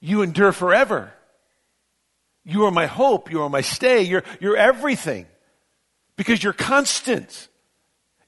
You 0.00 0.20
endure 0.20 0.52
forever. 0.52 1.12
You 2.44 2.66
are 2.66 2.70
my 2.70 2.86
hope. 2.86 3.30
You 3.30 3.42
are 3.42 3.48
my 3.48 3.62
stay. 3.62 4.02
You're, 4.02 4.22
you're 4.38 4.56
everything 4.56 5.26
because 6.16 6.44
you're 6.44 6.52
constant 6.52 7.48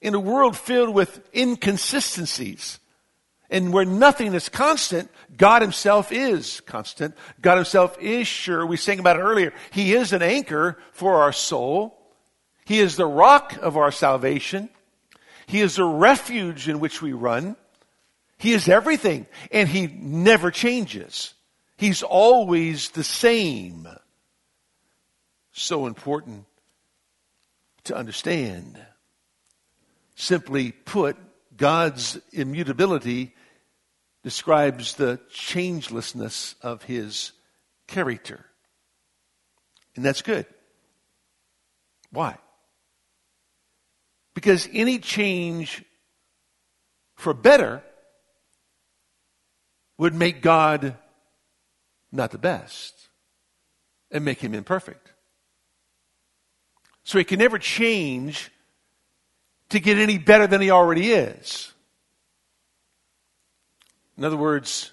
in 0.01 0.15
a 0.15 0.19
world 0.19 0.57
filled 0.57 0.93
with 0.93 1.21
inconsistencies. 1.35 2.79
And 3.49 3.71
where 3.71 3.85
nothing 3.85 4.33
is 4.33 4.49
constant, 4.49 5.09
God 5.37 5.61
Himself 5.61 6.11
is 6.11 6.61
constant. 6.61 7.15
God 7.39 7.55
Himself 7.55 7.97
is 8.01 8.27
sure. 8.27 8.65
We 8.65 8.75
sang 8.75 8.99
about 8.99 9.17
it 9.17 9.21
earlier. 9.21 9.53
He 9.71 9.93
is 9.93 10.11
an 10.11 10.21
anchor 10.21 10.77
for 10.91 11.21
our 11.21 11.31
soul. 11.31 11.97
He 12.65 12.79
is 12.79 12.97
the 12.97 13.05
rock 13.05 13.55
of 13.61 13.77
our 13.77 13.91
salvation. 13.91 14.69
He 15.47 15.61
is 15.61 15.77
the 15.77 15.85
refuge 15.85 16.69
in 16.69 16.79
which 16.79 17.01
we 17.01 17.13
run. 17.13 17.55
He 18.37 18.53
is 18.53 18.69
everything. 18.69 19.25
And 19.51 19.67
He 19.67 19.87
never 19.87 20.51
changes. 20.51 21.33
He's 21.77 22.03
always 22.03 22.89
the 22.89 23.03
same. 23.03 23.87
So 25.51 25.87
important 25.87 26.45
to 27.85 27.95
understand. 27.95 28.79
Simply 30.15 30.71
put, 30.71 31.17
God's 31.55 32.19
immutability 32.31 33.33
describes 34.23 34.95
the 34.95 35.19
changelessness 35.31 36.55
of 36.61 36.83
his 36.83 37.31
character. 37.87 38.45
And 39.95 40.03
that's 40.03 40.21
good. 40.21 40.45
Why? 42.11 42.37
Because 44.37 44.69
any 44.71 44.99
change 44.99 45.83
for 47.15 47.33
better 47.33 47.81
would 49.97 50.13
make 50.13 50.43
God 50.43 50.95
not 52.11 52.29
the 52.29 52.37
best 52.37 52.93
and 54.11 54.23
make 54.23 54.39
him 54.39 54.53
imperfect. 54.53 55.11
So 57.03 57.17
he 57.17 57.23
can 57.23 57.39
never 57.39 57.57
change 57.57 58.51
to 59.69 59.79
get 59.79 59.97
any 59.97 60.19
better 60.19 60.45
than 60.45 60.61
he 60.61 60.69
already 60.69 61.13
is. 61.13 61.73
In 64.19 64.23
other 64.23 64.37
words, 64.37 64.91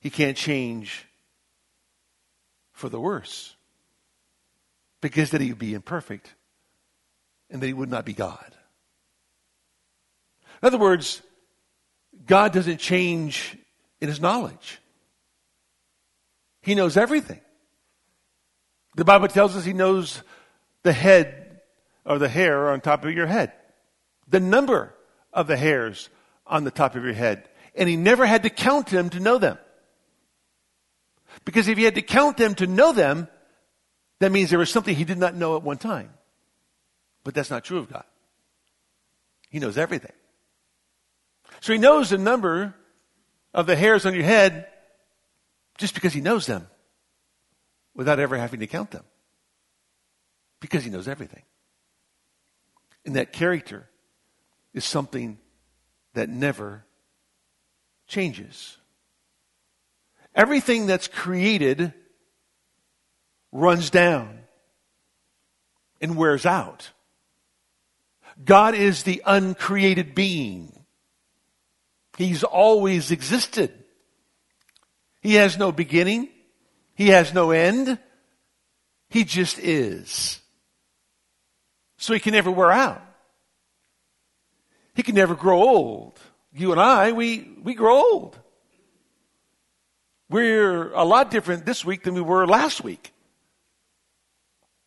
he 0.00 0.10
can't 0.10 0.36
change 0.36 1.06
for 2.72 2.88
the 2.88 2.98
worse 2.98 3.54
because 5.00 5.30
then 5.30 5.42
he 5.42 5.50
would 5.50 5.60
be 5.60 5.74
imperfect 5.74 6.34
and 7.52 7.62
that 7.62 7.66
he 7.66 7.72
would 7.72 7.90
not 7.90 8.04
be 8.04 8.12
God. 8.12 8.52
In 10.62 10.66
other 10.66 10.78
words, 10.78 11.22
God 12.26 12.52
doesn't 12.52 12.78
change 12.78 13.56
in 14.00 14.08
his 14.08 14.20
knowledge. 14.20 14.80
He 16.62 16.74
knows 16.74 16.96
everything. 16.96 17.40
The 18.96 19.04
Bible 19.04 19.28
tells 19.28 19.56
us 19.56 19.64
he 19.64 19.72
knows 19.72 20.22
the 20.82 20.92
head 20.92 21.60
or 22.04 22.18
the 22.18 22.28
hair 22.28 22.70
on 22.70 22.80
top 22.80 23.04
of 23.04 23.12
your 23.12 23.26
head 23.26 23.52
the 24.32 24.40
number 24.40 24.94
of 25.32 25.46
the 25.46 25.56
hairs 25.56 26.08
on 26.46 26.64
the 26.64 26.70
top 26.70 26.96
of 26.96 27.04
your 27.04 27.12
head. 27.12 27.48
And 27.74 27.88
he 27.88 27.96
never 27.96 28.26
had 28.26 28.42
to 28.42 28.50
count 28.50 28.88
them 28.88 29.10
to 29.10 29.20
know 29.20 29.38
them. 29.38 29.58
Because 31.44 31.68
if 31.68 31.78
he 31.78 31.84
had 31.84 31.94
to 31.94 32.02
count 32.02 32.36
them 32.36 32.54
to 32.56 32.66
know 32.66 32.92
them, 32.92 33.28
that 34.20 34.32
means 34.32 34.50
there 34.50 34.58
was 34.58 34.70
something 34.70 34.94
he 34.94 35.04
did 35.04 35.18
not 35.18 35.34
know 35.34 35.56
at 35.56 35.62
one 35.62 35.78
time. 35.78 36.10
But 37.24 37.34
that's 37.34 37.50
not 37.50 37.64
true 37.64 37.78
of 37.78 37.92
God. 37.92 38.04
He 39.48 39.58
knows 39.58 39.78
everything. 39.78 40.12
So 41.60 41.72
he 41.72 41.78
knows 41.78 42.10
the 42.10 42.18
number 42.18 42.74
of 43.54 43.66
the 43.66 43.76
hairs 43.76 44.06
on 44.06 44.14
your 44.14 44.24
head 44.24 44.66
just 45.78 45.94
because 45.94 46.12
he 46.12 46.20
knows 46.20 46.46
them 46.46 46.66
without 47.94 48.18
ever 48.18 48.36
having 48.36 48.60
to 48.60 48.66
count 48.66 48.90
them. 48.90 49.04
Because 50.60 50.84
he 50.84 50.90
knows 50.90 51.08
everything. 51.08 51.42
And 53.04 53.16
that 53.16 53.32
character 53.32 53.88
is 54.72 54.84
something 54.84 55.38
that 56.14 56.28
never 56.28 56.84
changes. 58.06 58.78
Everything 60.34 60.86
that's 60.86 61.08
created 61.08 61.92
runs 63.50 63.90
down 63.90 64.38
and 66.00 66.16
wears 66.16 66.46
out. 66.46 66.90
God 68.42 68.74
is 68.74 69.02
the 69.02 69.22
uncreated 69.26 70.14
being. 70.14 70.72
He's 72.16 72.44
always 72.44 73.10
existed. 73.10 73.72
He 75.20 75.34
has 75.34 75.58
no 75.58 75.72
beginning. 75.72 76.28
He 76.94 77.08
has 77.08 77.32
no 77.32 77.50
end. 77.50 77.98
He 79.08 79.24
just 79.24 79.58
is. 79.58 80.40
So 81.96 82.12
he 82.14 82.20
can 82.20 82.32
never 82.32 82.50
wear 82.50 82.72
out. 82.72 83.02
He 84.94 85.02
can 85.02 85.14
never 85.14 85.34
grow 85.34 85.62
old. 85.62 86.18
You 86.52 86.72
and 86.72 86.80
I, 86.80 87.12
we, 87.12 87.48
we 87.62 87.74
grow 87.74 87.96
old. 87.96 88.38
We're 90.28 90.92
a 90.92 91.04
lot 91.04 91.30
different 91.30 91.64
this 91.64 91.84
week 91.84 92.02
than 92.04 92.14
we 92.14 92.20
were 92.20 92.46
last 92.46 92.82
week. 92.82 93.12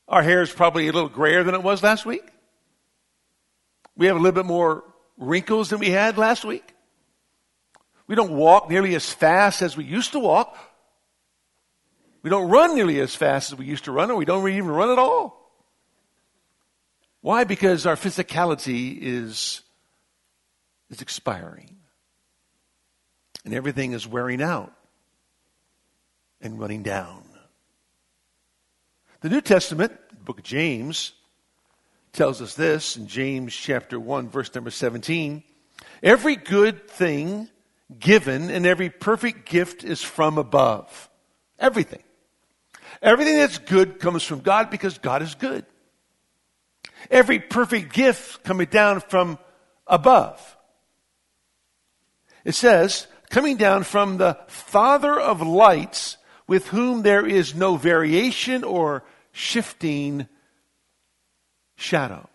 Our 0.08 0.22
hair 0.22 0.42
is 0.42 0.52
probably 0.52 0.88
a 0.88 0.92
little 0.92 1.10
grayer 1.10 1.44
than 1.44 1.56
it 1.56 1.64
was 1.64 1.82
last 1.82 2.06
week. 2.06 2.24
We 3.98 4.08
have 4.08 4.16
a 4.16 4.20
little 4.20 4.36
bit 4.36 4.46
more 4.46 4.84
wrinkles 5.18 5.70
than 5.70 5.80
we 5.80 5.90
had 5.90 6.18
last 6.18 6.44
week. 6.44 6.74
We 8.08 8.16
don't 8.16 8.34
walk 8.34 8.70
nearly 8.70 8.96
as 8.96 9.12
fast 9.12 9.62
as 9.62 9.76
we 9.76 9.84
used 9.84 10.12
to 10.12 10.20
walk. 10.20 10.58
We 12.22 12.30
don't 12.30 12.50
run 12.50 12.76
nearly 12.76 13.00
as 13.00 13.16
fast 13.16 13.52
as 13.52 13.58
we 13.58 13.66
used 13.66 13.86
to 13.86 13.92
run, 13.92 14.12
or 14.12 14.16
we 14.16 14.26
don't 14.26 14.48
even 14.48 14.68
run 14.68 14.90
at 14.90 15.00
all. 15.00 15.46
Why? 17.22 17.44
Because 17.44 17.86
our 17.86 17.96
physicality 17.96 18.98
is 19.02 19.62
is 20.90 21.02
expiring. 21.02 21.78
And 23.44 23.54
everything 23.54 23.94
is 23.94 24.08
wearing 24.08 24.42
out 24.42 24.74
and 26.42 26.60
running 26.60 26.84
down. 26.84 27.24
The 29.22 29.30
New 29.30 29.42
Testament, 29.42 29.94
the 30.10 30.16
book 30.18 30.40
of 30.40 30.44
James, 30.44 31.14
tells 32.16 32.42
us 32.42 32.56
this 32.56 32.96
in 32.98 33.08
James 33.08 33.54
chapter 33.54 34.00
1, 34.00 34.30
verse 34.30 34.54
number 34.56 34.72
17. 34.72 35.44
Every 36.02 36.36
good 36.36 36.88
thing 36.88 37.50
given 38.00 38.50
and 38.50 38.66
every 38.66 38.90
perfect 38.90 39.48
gift 39.48 39.84
is 39.84 40.02
from 40.02 40.38
above. 40.38 41.10
Everything. 41.60 42.02
Everything 43.02 43.38
that's 43.38 43.58
good 43.58 44.00
comes 44.00 44.24
from 44.24 44.40
God 44.40 44.70
because 44.70 44.98
God 44.98 45.22
is 45.22 45.36
good. 45.36 45.66
Every 47.12 47.40
perfect 47.40 47.94
gift 47.94 48.44
coming 48.44 48.68
down 48.68 49.02
from 49.02 49.38
above. 49.86 50.58
It 52.46 52.56
says, 52.56 53.08
coming 53.30 53.58
down 53.58 53.84
from 53.84 54.18
the 54.18 54.38
Father 54.48 55.20
of 55.20 55.42
lights, 55.42 56.18
with 56.48 56.68
whom 56.68 57.02
there 57.02 57.26
is 57.26 57.56
no 57.56 57.76
variation 57.76 58.64
or 58.64 59.04
shifting 59.32 60.28
shadow. 61.76 62.30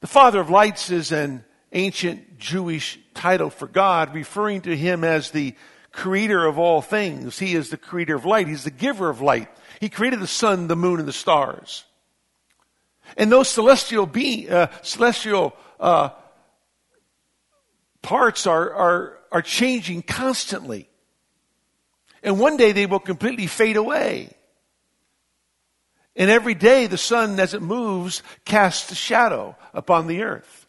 The 0.00 0.06
Father 0.06 0.40
of 0.40 0.50
lights 0.50 0.90
is 0.90 1.10
an 1.12 1.44
ancient 1.72 2.38
Jewish 2.38 2.98
title 3.14 3.50
for 3.50 3.66
God, 3.66 4.14
referring 4.14 4.62
to 4.62 4.76
him 4.76 5.04
as 5.04 5.30
the 5.30 5.54
creator 5.92 6.44
of 6.44 6.58
all 6.58 6.82
things. 6.82 7.38
He 7.38 7.54
is 7.54 7.70
the 7.70 7.76
creator 7.76 8.14
of 8.14 8.24
light. 8.24 8.46
He's 8.46 8.64
the 8.64 8.70
giver 8.70 9.08
of 9.08 9.20
light. 9.20 9.48
He 9.80 9.88
created 9.88 10.20
the 10.20 10.26
sun, 10.26 10.68
the 10.68 10.76
moon, 10.76 10.98
and 10.98 11.08
the 11.08 11.12
stars. 11.12 11.84
And 13.16 13.32
those 13.32 13.48
celestial 13.48 14.06
being, 14.06 14.50
uh, 14.50 14.68
celestial 14.82 15.54
uh, 15.80 16.10
parts 18.02 18.46
are, 18.46 18.72
are, 18.72 19.18
are 19.32 19.42
changing 19.42 20.02
constantly. 20.02 20.88
And 22.22 22.38
one 22.38 22.56
day 22.56 22.72
they 22.72 22.86
will 22.86 23.00
completely 23.00 23.46
fade 23.46 23.76
away. 23.76 24.35
And 26.16 26.30
every 26.30 26.54
day 26.54 26.86
the 26.86 26.96
sun, 26.96 27.38
as 27.38 27.52
it 27.52 27.60
moves, 27.62 28.22
casts 28.44 28.90
a 28.90 28.94
shadow 28.94 29.54
upon 29.74 30.06
the 30.06 30.22
earth. 30.22 30.66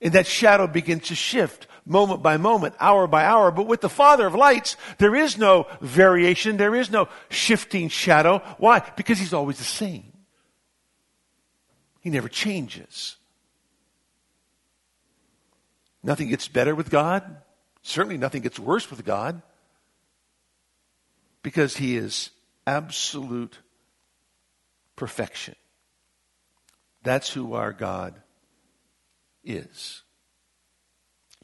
And 0.00 0.12
that 0.12 0.26
shadow 0.26 0.66
begins 0.66 1.04
to 1.08 1.14
shift 1.14 1.68
moment 1.86 2.22
by 2.22 2.36
moment, 2.36 2.74
hour 2.80 3.06
by 3.06 3.24
hour. 3.24 3.52
But 3.52 3.68
with 3.68 3.80
the 3.80 3.88
Father 3.88 4.26
of 4.26 4.34
lights, 4.34 4.76
there 4.98 5.14
is 5.14 5.38
no 5.38 5.66
variation. 5.80 6.56
There 6.56 6.74
is 6.74 6.90
no 6.90 7.08
shifting 7.28 7.88
shadow. 7.88 8.42
Why? 8.58 8.80
Because 8.96 9.18
He's 9.18 9.32
always 9.32 9.58
the 9.58 9.64
same. 9.64 10.12
He 12.00 12.10
never 12.10 12.28
changes. 12.28 13.16
Nothing 16.02 16.28
gets 16.28 16.48
better 16.48 16.74
with 16.74 16.90
God. 16.90 17.24
Certainly 17.82 18.18
nothing 18.18 18.42
gets 18.42 18.58
worse 18.58 18.90
with 18.90 19.04
God. 19.04 19.42
Because 21.42 21.76
He 21.76 21.96
is 21.96 22.30
absolute 22.66 23.58
perfection. 24.96 25.54
That's 27.02 27.30
who 27.30 27.54
our 27.54 27.72
God 27.72 28.14
is. 29.44 30.02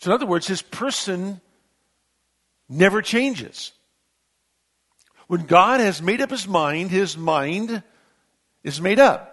So, 0.00 0.10
in 0.10 0.14
other 0.14 0.26
words, 0.26 0.48
his 0.48 0.62
person 0.62 1.40
never 2.68 3.02
changes. 3.02 3.72
When 5.28 5.46
God 5.46 5.80
has 5.80 6.02
made 6.02 6.20
up 6.20 6.30
his 6.30 6.48
mind, 6.48 6.90
his 6.90 7.16
mind 7.16 7.82
is 8.64 8.80
made 8.80 8.98
up. 8.98 9.28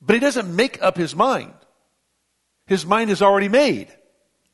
But 0.00 0.14
he 0.14 0.20
doesn't 0.20 0.54
make 0.54 0.80
up 0.82 0.96
his 0.96 1.14
mind. 1.14 1.54
His 2.66 2.86
mind 2.86 3.10
is 3.10 3.22
already 3.22 3.48
made 3.48 3.88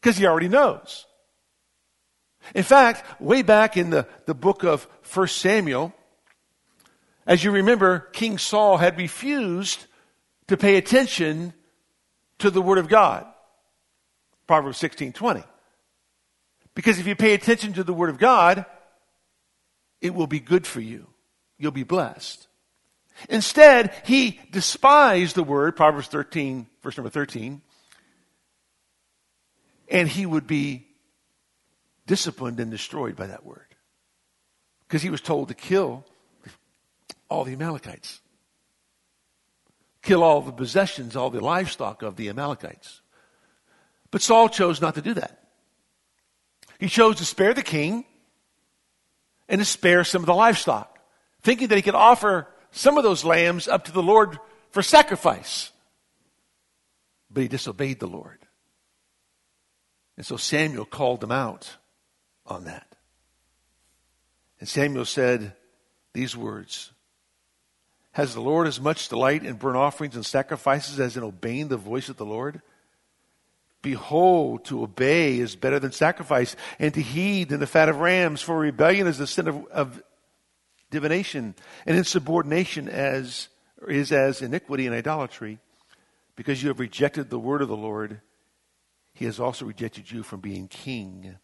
because 0.01 0.17
he 0.17 0.27
already 0.27 0.49
knows. 0.49 1.07
In 2.55 2.63
fact, 2.63 3.21
way 3.21 3.43
back 3.43 3.77
in 3.77 3.91
the, 3.91 4.07
the 4.27 4.35
book 4.35 4.65
of 4.65 4.89
1 5.13 5.29
Samuel, 5.29 5.93
as 7.29 7.45
you 7.45 7.51
remember, 7.51 8.01
King 8.13 8.39
Saul 8.39 8.79
had 8.79 8.97
refused 8.97 9.85
to 10.47 10.57
pay 10.57 10.77
attention 10.77 11.53
to 12.39 12.51
the 12.51 12.63
Word 12.63 12.79
of 12.79 12.89
God. 12.89 13.27
Proverbs 14.47 14.79
16 14.79 15.13
20. 15.13 15.45
Because 16.75 16.99
if 16.99 17.07
you 17.07 17.15
pay 17.15 17.35
attention 17.35 17.75
to 17.75 17.85
the 17.85 17.93
Word 17.93 18.09
of 18.09 18.19
God, 18.19 18.65
it 20.01 20.15
will 20.15 20.27
be 20.27 20.41
good 20.41 20.67
for 20.67 20.81
you. 20.81 21.07
You'll 21.59 21.71
be 21.71 21.83
blessed. 21.83 22.47
Instead, 23.29 23.93
he 24.05 24.41
despised 24.51 25.37
the 25.37 25.45
Word, 25.45 25.77
Proverbs 25.77 26.09
13, 26.09 26.67
verse 26.83 26.97
number 26.97 27.11
13, 27.11 27.61
and 29.91 30.09
he 30.09 30.25
would 30.25 30.47
be 30.47 30.87
disciplined 32.07 32.59
and 32.59 32.71
destroyed 32.71 33.17
by 33.17 33.27
that 33.27 33.45
Word. 33.45 33.67
Because 34.87 35.03
he 35.03 35.11
was 35.11 35.21
told 35.21 35.49
to 35.49 35.55
kill 35.55 36.07
all 37.29 37.45
the 37.45 37.53
Amalekites 37.53 38.21
kill 40.09 40.23
all 40.23 40.41
the 40.41 40.53
possessions, 40.53 41.17
all 41.17 41.29
the 41.29 41.41
livestock 41.41 42.03
of 42.03 42.17
the 42.17 42.31
Amalekites. 42.31 43.03
But 44.11 44.23
Saul 44.23 44.49
chose 44.49 44.81
not 44.81 44.95
to 44.95 45.03
do 45.03 45.15
that. 45.15 45.45
He 46.81 46.89
chose 46.89 47.17
to 47.17 47.27
spare 47.27 47.53
the 47.53 47.63
king 47.63 48.07
and 49.49 49.61
to 49.61 49.65
spare 49.65 50.05
some 50.05 50.23
of 50.23 50.27
the 50.27 50.35
livestock, 50.35 50.99
thinking 51.43 51.69
that 51.69 51.77
he 51.77 51.83
could 51.83 51.95
offer 51.95 52.47
some 52.71 52.97
of 52.97 53.05
those 53.05 53.25
lambs 53.25 53.69
up 53.69 53.85
to 53.85 53.93
the 53.93 54.03
Lord 54.03 54.39
for 54.71 54.83
sacrifice. 54.83 55.73
But 57.31 57.43
he 57.43 57.49
disobeyed 57.49 58.01
the 58.01 58.07
Lord. 58.07 58.39
And 60.17 60.25
so 60.25 60.39
Samuel 60.39 60.87
called 60.87 61.23
him 61.23 61.33
out 61.33 61.77
on 62.47 62.65
that. 62.65 62.97
And 64.59 64.69
Samuel 64.69 65.05
said 65.05 65.53
these 66.15 66.35
words 66.35 66.93
has 68.19 68.35
the 68.35 68.41
Lord 68.41 68.67
as 68.67 68.81
much 68.81 69.09
delight 69.09 69.45
in 69.45 69.55
burnt 69.55 69.77
offerings 69.77 70.17
and 70.17 70.27
sacrifices 70.27 70.99
as 70.99 71.17
in 71.17 71.23
obeying 71.23 71.69
the 71.69 71.77
voice 71.77 72.09
of 72.09 72.17
the 72.17 72.27
Lord? 72.27 72.61
Behold, 73.81 74.65
to 74.65 74.83
obey 74.83 75.39
is 75.39 75.55
better 75.55 75.79
than 75.79 75.93
sacrifice, 75.93 76.57
and 76.81 76.93
to 76.95 77.01
heed 77.01 77.51
than 77.51 77.61
the 77.61 77.67
fat 77.69 77.89
of 77.89 78.01
rams, 78.01 78.43
for 78.43 78.59
rebellion 78.59 79.07
is 79.07 79.19
the 79.19 79.27
sin 79.29 79.47
of, 79.47 79.65
of 79.67 80.03
divination, 80.91 81.55
and 81.87 81.97
insubordination 81.97 82.89
as, 82.89 83.51
is 83.87 84.11
as 84.11 84.43
iniquity 84.43 84.87
and 84.87 84.97
idolatry. 84.97 85.61
Because 86.35 86.61
you 86.61 86.71
have 86.71 86.81
rejected 86.81 87.31
the 87.31 87.39
word 87.39 87.63
of 87.63 87.69
the 87.69 87.77
Lord, 87.77 88.21
he 89.13 89.27
has 89.27 89.39
also 89.39 89.65
rejected 89.65 90.11
you 90.11 90.25
from 90.25 90.41
being 90.41 90.67
king. 90.67 91.37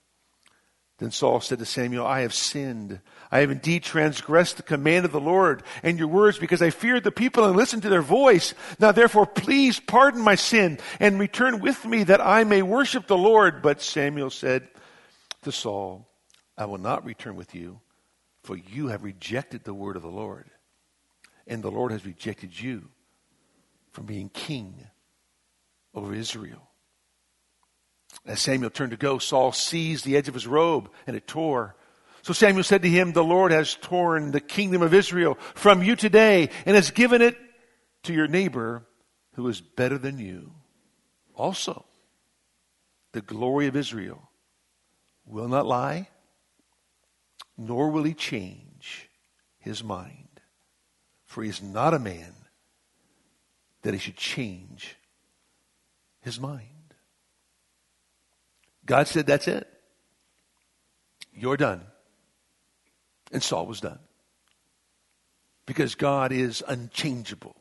Then 0.99 1.11
Saul 1.11 1.41
said 1.41 1.59
to 1.59 1.65
Samuel, 1.65 2.07
I 2.07 2.21
have 2.21 2.33
sinned. 2.33 3.01
I 3.31 3.41
have 3.41 3.51
indeed 3.51 3.83
transgressed 3.83 4.57
the 4.59 4.63
command 4.63 5.05
of 5.05 5.11
the 5.11 5.21
Lord 5.21 5.65
and 5.83 5.99
your 5.99 6.07
words 6.07 6.39
because 6.39 6.63
I 6.63 6.71
feared 6.71 7.03
the 7.03 7.11
people 7.11 7.45
and 7.45 7.57
listened 7.57 7.83
to 7.83 7.89
their 7.89 8.03
voice. 8.03 8.55
Now 8.79 8.93
therefore 8.93 9.27
please 9.27 9.81
pardon 9.81 10.23
my 10.23 10.37
sin 10.37 10.79
and 11.01 11.19
return 11.19 11.61
with 11.61 11.85
me 11.85 12.05
that 12.05 12.21
I 12.21 12.45
may 12.45 12.63
worship 12.63 13.09
the 13.09 13.17
Lord. 13.17 13.61
But 13.61 13.83
Samuel 13.83 14.31
said 14.31 14.69
to 15.43 15.51
Saul, 15.51 16.09
I 16.57 16.67
will 16.67 16.79
not 16.79 17.05
return 17.05 17.35
with 17.35 17.57
you 17.57 17.81
for 18.45 18.57
you 18.57 18.89
have 18.89 19.03
rejected 19.03 19.65
the 19.65 19.75
word 19.75 19.97
of 19.97 20.03
the 20.03 20.09
Lord 20.09 20.49
and 21.47 21.63
the 21.63 21.71
Lord 21.71 21.91
has 21.91 22.07
rejected 22.07 22.59
you 22.59 22.89
from 23.91 24.07
being 24.07 24.29
king 24.29 24.87
over 25.93 26.15
Israel. 26.15 26.69
As 28.27 28.41
Samuel 28.41 28.71
turned 28.71 28.93
to 28.93 28.97
go, 28.97 29.19
Saul 29.19 29.53
seized 29.53 30.05
the 30.05 30.17
edge 30.17 30.29
of 30.29 30.35
his 30.35 30.47
robe 30.47 30.91
and 31.07 31.17
it 31.17 31.27
tore. 31.27 31.77
So 32.23 32.33
Samuel 32.33 32.65
said 32.65 32.83
to 32.83 32.89
him, 32.89 33.13
The 33.13 33.25
Lord 33.25 33.53
has 33.53 33.75
torn 33.75 34.31
the 34.31 34.41
kingdom 34.41 34.81
of 34.81 34.95
Israel 34.95 35.35
from 35.55 35.83
you 35.83 35.95
today 35.95 36.49
and 36.65 36.75
has 36.75 36.91
given 36.91 37.21
it 37.21 37.37
to 38.05 38.15
your 38.15 38.29
neighbor 38.29 38.87
who 39.35 39.47
is 39.49 39.61
better 39.61 39.99
than 39.99 40.19
you. 40.19 40.53
Also, 41.35 41.85
the 43.13 43.21
glory 43.21 43.67
of 43.67 43.77
Israel 43.77 44.31
will 45.27 45.49
not 45.49 45.67
lie, 45.67 46.09
nor 47.59 47.91
will 47.91 48.05
he 48.05 48.15
change 48.15 49.09
his 49.59 49.85
mind. 49.85 50.29
For 51.27 51.43
he 51.43 51.51
is 51.51 51.63
not 51.63 51.95
a 51.95 51.99
man 51.99 52.33
that 53.83 53.93
he 53.93 54.01
should 54.01 54.17
change 54.17 54.97
his 56.21 56.41
mind. 56.41 56.74
God 58.87 59.09
said, 59.09 59.27
That's 59.27 59.49
it. 59.49 59.69
You're 61.33 61.57
done. 61.57 61.83
And 63.33 63.43
Saul 63.43 63.67
was 63.67 63.81
done. 63.81 63.99
Because 65.67 65.95
God 65.95 66.31
is 66.31 66.63
unchangeable 66.67 67.57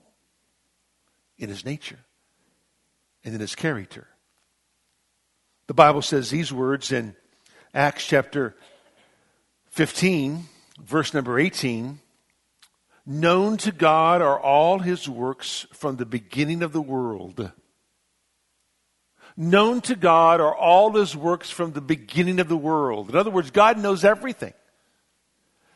in 1.38 1.50
his 1.50 1.66
nature 1.66 2.00
and 3.24 3.34
in 3.34 3.40
his 3.40 3.56
character. 3.56 4.08
The 5.68 5.74
Bible 5.74 6.02
says 6.02 6.30
these 6.30 6.52
words 6.52 6.92
in 6.92 7.16
Acts 7.74 8.06
chapter 8.06 8.56
15, 9.72 10.44
verse 10.80 11.14
number 11.14 11.40
18 11.40 12.00
Known 13.06 13.58
to 13.58 13.72
God 13.74 14.22
are 14.22 14.40
all 14.40 14.80
his 14.80 15.10
works 15.10 15.66
from 15.74 15.98
the 15.98 16.06
beginning 16.06 16.64
of 16.64 16.72
the 16.72 16.82
world 16.82 17.52
known 19.36 19.82
to 19.82 19.96
God 19.96 20.42
are 20.42 20.56
all 20.56 20.94
his 20.94 21.16
works 21.16 21.50
from 21.50 21.72
the 21.72 21.82
beginning 21.82 22.40
of 22.40 22.48
the 22.48 22.58
world. 22.58 23.10
In 23.10 23.16
other 23.16 23.32
words, 23.32 23.52
God 23.52 23.78
knows 23.78 24.04
everything. 24.04 24.54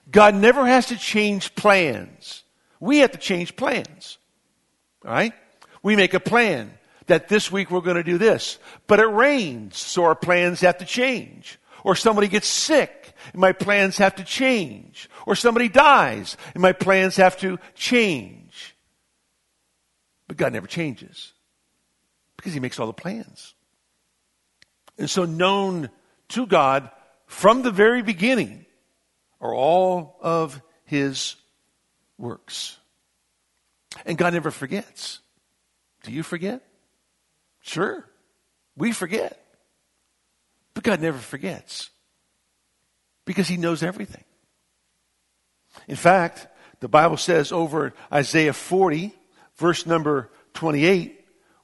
God 0.10 0.36
never 0.36 0.66
has 0.66 0.88
to 0.88 0.98
change 0.98 1.56
plans. 1.56 2.44
We 2.80 3.00
have 3.00 3.12
to 3.12 3.18
change 3.18 3.56
plans. 3.56 4.18
All 5.06 5.12
right? 5.12 5.34
We 5.84 5.96
make 5.96 6.14
a 6.14 6.20
plan 6.20 6.72
that 7.08 7.28
this 7.30 7.52
week 7.52 7.72
we're 7.72 7.82
going 7.82 7.98
to 7.98 8.04
do 8.04 8.18
this, 8.18 8.60
but 8.86 9.00
it 9.00 9.06
rains, 9.06 9.78
so 9.78 10.04
our 10.04 10.16
plans 10.16 10.62
have 10.62 10.78
to 10.80 10.86
change. 10.86 11.60
Or 11.84 11.96
somebody 11.96 12.28
gets 12.28 12.48
sick, 12.48 13.14
and 13.32 13.40
my 13.40 13.54
plans 13.54 13.98
have 13.98 14.16
to 14.16 14.24
change. 14.24 15.10
Or 15.26 15.36
somebody 15.36 15.70
dies, 15.70 16.36
and 16.54 16.62
my 16.62 16.74
plans 16.74 17.16
have 17.16 17.38
to 17.38 17.60
change. 17.76 18.76
But 20.28 20.38
God 20.38 20.54
never 20.54 20.68
changes. 20.68 21.32
Because 22.48 22.54
he 22.54 22.62
makes 22.62 22.80
all 22.80 22.88
the 22.88 22.94
plans. 22.94 23.56
And 24.98 25.10
so 25.10 25.26
known 25.26 25.90
to 26.30 26.48
God 26.48 26.90
from 27.26 27.62
the 27.62 27.72
very 27.72 28.02
beginning 28.02 28.66
are 29.42 29.54
all 29.54 30.16
of 30.22 30.62
his 30.86 31.36
works. 32.18 32.78
And 34.06 34.18
God 34.18 34.32
never 34.32 34.50
forgets. 34.50 35.20
Do 36.04 36.14
you 36.14 36.24
forget? 36.24 36.66
Sure. 37.60 38.06
We 38.78 38.94
forget. 38.94 39.38
But 40.74 40.86
God 40.86 41.02
never 41.02 41.18
forgets. 41.18 41.90
Because 43.26 43.50
he 43.50 43.58
knows 43.58 43.84
everything. 43.84 44.24
In 45.90 45.98
fact, 45.98 46.48
the 46.80 46.88
Bible 46.88 47.18
says 47.18 47.52
over 47.52 47.94
Isaiah 48.10 48.54
40, 48.54 49.14
verse 49.58 49.86
number 49.86 50.32
28, 50.54 51.17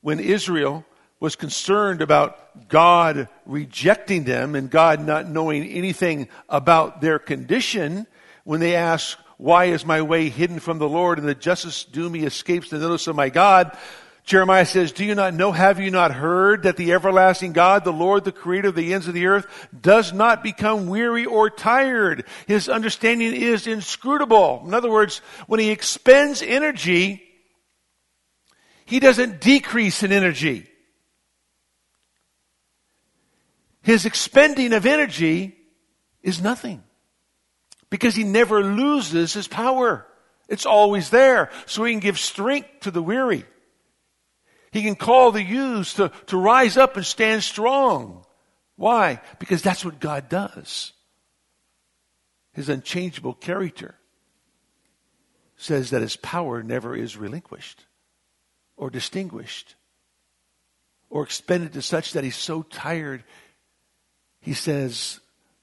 when 0.04 0.20
Israel 0.20 0.86
was 1.20 1.36
concerned 1.36 2.02
about 2.02 2.68
God 2.68 3.30
rejecting 3.46 4.26
them 4.26 4.54
and 4.54 4.70
God 4.70 5.04
not 5.04 5.28
knowing 5.28 5.66
anything 5.66 6.28
about 6.50 7.02
their 7.02 7.18
condition, 7.18 8.06
when 8.44 8.60
they 8.60 8.76
asked, 8.76 9.18
why 9.38 9.66
is 9.66 9.86
my 9.86 10.02
way 10.02 10.30
hidden 10.30 10.60
from 10.60 10.78
the 10.78 10.88
Lord 10.88 11.18
and 11.18 11.28
the 11.28 11.34
justice 11.34 11.86
due 11.86 12.10
me 12.10 12.26
escapes 12.26 12.70
the 12.70 12.78
notice 12.78 13.08
of 13.08 13.16
my 13.16 13.30
God? 13.30 13.76
Jeremiah 14.26 14.66
says, 14.66 14.92
do 14.92 15.06
you 15.06 15.16
not 15.16 15.34
know, 15.34 15.54
have 15.54 15.80
you 15.80 15.92
not 15.92 16.12
heard 16.12 16.63
that 16.63 16.78
the 16.78 16.94
everlasting 16.94 17.54
God, 17.54 17.84
the 17.84 17.92
Lord, 17.92 18.26
the 18.26 18.32
creator 18.34 18.70
of 18.70 18.76
the 18.76 18.94
ends 18.94 19.08
of 19.08 19.13
the 19.13 19.28
earth, 19.28 19.48
does 19.80 20.12
not 20.12 20.44
become 20.44 20.88
weary 20.88 21.26
or 21.26 21.50
tired? 21.50 22.26
His 22.48 22.68
understanding 22.68 23.34
is 23.34 23.68
inscrutable. 23.68 24.63
In 24.66 24.74
other 24.74 24.92
words, 24.92 25.20
when 25.48 25.62
he 25.62 25.72
expends 25.72 26.42
energy, 26.42 27.24
he 28.86 29.00
doesn't 29.00 29.39
decrease 29.39 30.04
in 30.04 30.12
energy. 30.12 30.67
His 33.82 34.06
expending 34.06 34.74
of 34.74 34.86
energy 34.86 35.56
is 36.22 36.41
nothing 36.41 36.84
because 37.89 38.15
he 38.15 38.24
never 38.24 38.63
loses 38.63 39.34
his 39.34 39.48
power. 39.48 40.08
It's 40.48 40.65
always 40.65 41.10
there 41.10 41.50
so 41.65 41.84
he 41.84 41.93
can 41.93 42.00
give 42.00 42.17
strength 42.17 42.69
to 42.82 42.91
the 42.91 43.04
weary. 43.04 43.46
He 44.72 44.82
can 44.82 44.96
call 44.96 45.32
the 45.32 45.43
youths 45.43 45.96
to, 45.96 46.12
to 46.28 46.38
rise 46.38 46.78
up 46.78 46.98
and 46.98 47.06
stand 47.06 47.43
strong. 47.43 48.26
Why? 48.76 49.22
Because 49.38 49.62
that's 49.62 49.86
what 49.86 50.00
God 50.00 50.30
does. 50.30 50.93
His 52.54 52.69
unchangeable 52.69 53.34
character 53.34 53.96
says 55.58 55.91
that 55.91 56.02
his 56.02 56.15
power 56.15 56.63
never 56.63 56.96
is 56.96 57.17
relinquished 57.17 57.86
or 58.78 58.90
distinguished 58.90 59.76
or 61.10 61.24
expended 61.24 61.74
to 61.74 61.82
such 61.82 62.14
that 62.14 62.24
he's 62.24 62.36
so 62.36 62.64
tired. 62.64 63.24
He 64.42 64.54
says, 64.54 65.20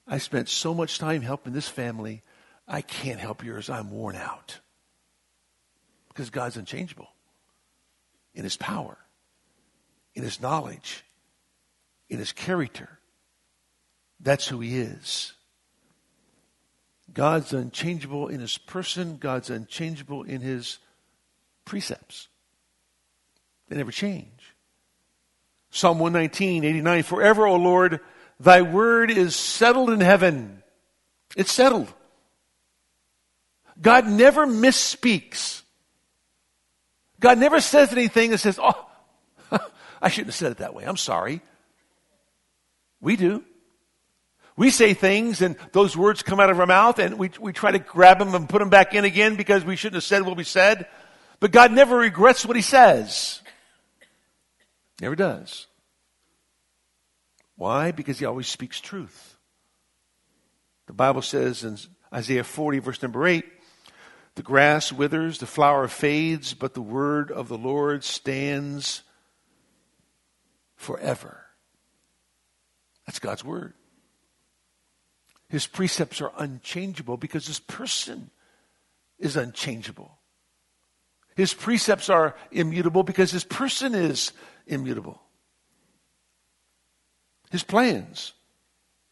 I 0.07 0.17
spent 0.17 0.49
so 0.49 0.73
much 0.73 0.97
time 0.97 1.21
helping 1.21 1.53
this 1.53 1.67
family, 1.67 2.23
I 2.67 2.81
can't 2.81 3.19
help 3.19 3.43
yours. 3.43 3.69
I'm 3.69 3.91
worn 3.91 4.15
out. 4.15 4.59
Because 6.07 6.29
God's 6.29 6.57
unchangeable 6.57 7.09
in 8.33 8.43
his 8.43 8.57
power, 8.57 8.97
in 10.15 10.23
his 10.23 10.41
knowledge, 10.41 11.03
in 12.09 12.17
his 12.17 12.31
character. 12.31 12.99
That's 14.19 14.47
who 14.47 14.59
he 14.59 14.77
is. 14.77 15.33
God's 17.13 17.51
unchangeable 17.53 18.29
in 18.29 18.39
his 18.39 18.57
person, 18.57 19.17
God's 19.17 19.49
unchangeable 19.49 20.23
in 20.23 20.41
his 20.41 20.79
precepts. 21.65 22.29
They 23.71 23.77
never 23.77 23.91
change. 23.91 24.27
Psalm 25.69 25.97
119, 25.97 26.65
89, 26.65 27.03
Forever, 27.03 27.47
O 27.47 27.55
Lord, 27.55 28.01
thy 28.37 28.63
word 28.63 29.09
is 29.09 29.33
settled 29.33 29.91
in 29.91 30.01
heaven. 30.01 30.61
It's 31.37 31.53
settled. 31.53 31.87
God 33.81 34.09
never 34.09 34.45
misspeaks. 34.45 35.61
God 37.21 37.37
never 37.37 37.61
says 37.61 37.93
anything 37.93 38.31
that 38.31 38.39
says, 38.39 38.59
oh, 38.61 38.89
I 40.01 40.09
shouldn't 40.09 40.27
have 40.27 40.35
said 40.35 40.51
it 40.51 40.57
that 40.57 40.73
way. 40.73 40.83
I'm 40.83 40.97
sorry. 40.97 41.39
We 42.99 43.15
do. 43.15 43.41
We 44.57 44.69
say 44.69 44.93
things 44.93 45.41
and 45.41 45.55
those 45.71 45.95
words 45.95 46.23
come 46.23 46.41
out 46.41 46.49
of 46.49 46.59
our 46.59 46.67
mouth 46.67 46.99
and 46.99 47.17
we, 47.17 47.31
we 47.39 47.53
try 47.53 47.71
to 47.71 47.79
grab 47.79 48.19
them 48.19 48.35
and 48.35 48.49
put 48.49 48.59
them 48.59 48.69
back 48.69 48.93
in 48.95 49.05
again 49.05 49.37
because 49.37 49.63
we 49.63 49.77
shouldn't 49.77 49.95
have 49.95 50.03
said 50.03 50.23
what 50.23 50.35
we 50.35 50.43
said. 50.43 50.87
But 51.39 51.51
God 51.51 51.71
never 51.71 51.95
regrets 51.95 52.45
what 52.45 52.57
he 52.57 52.61
says. 52.61 53.40
Never 55.01 55.15
does. 55.15 55.65
Why? 57.55 57.91
Because 57.91 58.19
he 58.19 58.25
always 58.25 58.47
speaks 58.47 58.79
truth. 58.79 59.37
The 60.85 60.93
Bible 60.93 61.23
says 61.23 61.63
in 61.63 61.77
Isaiah 62.13 62.43
40 62.43 62.79
verse 62.79 63.01
number 63.01 63.25
8, 63.25 63.43
the 64.35 64.43
grass 64.43 64.93
withers, 64.93 65.39
the 65.39 65.47
flower 65.47 65.87
fades, 65.87 66.53
but 66.53 66.75
the 66.75 66.81
word 66.81 67.31
of 67.31 67.47
the 67.47 67.57
Lord 67.57 68.03
stands 68.03 69.01
forever. 70.75 71.45
That's 73.07 73.19
God's 73.19 73.43
word. 73.43 73.73
His 75.49 75.67
precepts 75.67 76.21
are 76.21 76.31
unchangeable 76.37 77.17
because 77.17 77.47
his 77.47 77.59
person 77.59 78.29
is 79.19 79.35
unchangeable. 79.35 80.19
His 81.35 81.53
precepts 81.53 82.09
are 82.09 82.35
immutable 82.51 83.03
because 83.03 83.31
his 83.31 83.43
person 83.43 83.95
is 83.95 84.31
immutable. 84.67 85.21
His 87.51 87.63
plans. 87.63 88.33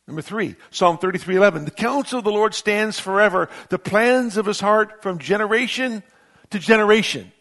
Number 0.08 0.22
three, 0.22 0.56
Psalm 0.72 0.98
33 0.98 1.36
11. 1.36 1.66
The 1.66 1.72
counsel 1.72 2.20
of 2.20 2.26
the 2.26 2.32
Lord 2.32 2.56
stands 2.56 3.00
forever, 3.00 3.50
the 3.70 3.78
plans 3.78 4.38
of 4.38 4.46
his 4.46 4.60
heart 4.60 5.04
from 5.04 5.20
generation 5.20 6.02
to 6.50 6.58
generation. 6.58 7.32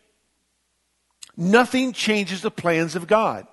Nothing 1.36 1.92
changes 1.92 2.42
the 2.42 2.50
plans 2.50 2.96
of 2.96 3.06
God. 3.06 3.46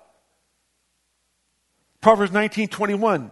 Proverbs 2.00 2.32
19 2.32 2.68
21. 2.68 3.30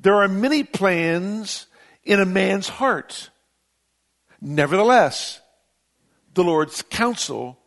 There 0.00 0.16
are 0.16 0.28
many 0.28 0.62
plans 0.62 1.66
in 2.04 2.20
a 2.20 2.26
man's 2.26 2.68
heart. 2.68 3.30
Nevertheless, 4.40 5.40
the 6.34 6.44
Lord's 6.44 6.82
counsel 6.82 7.58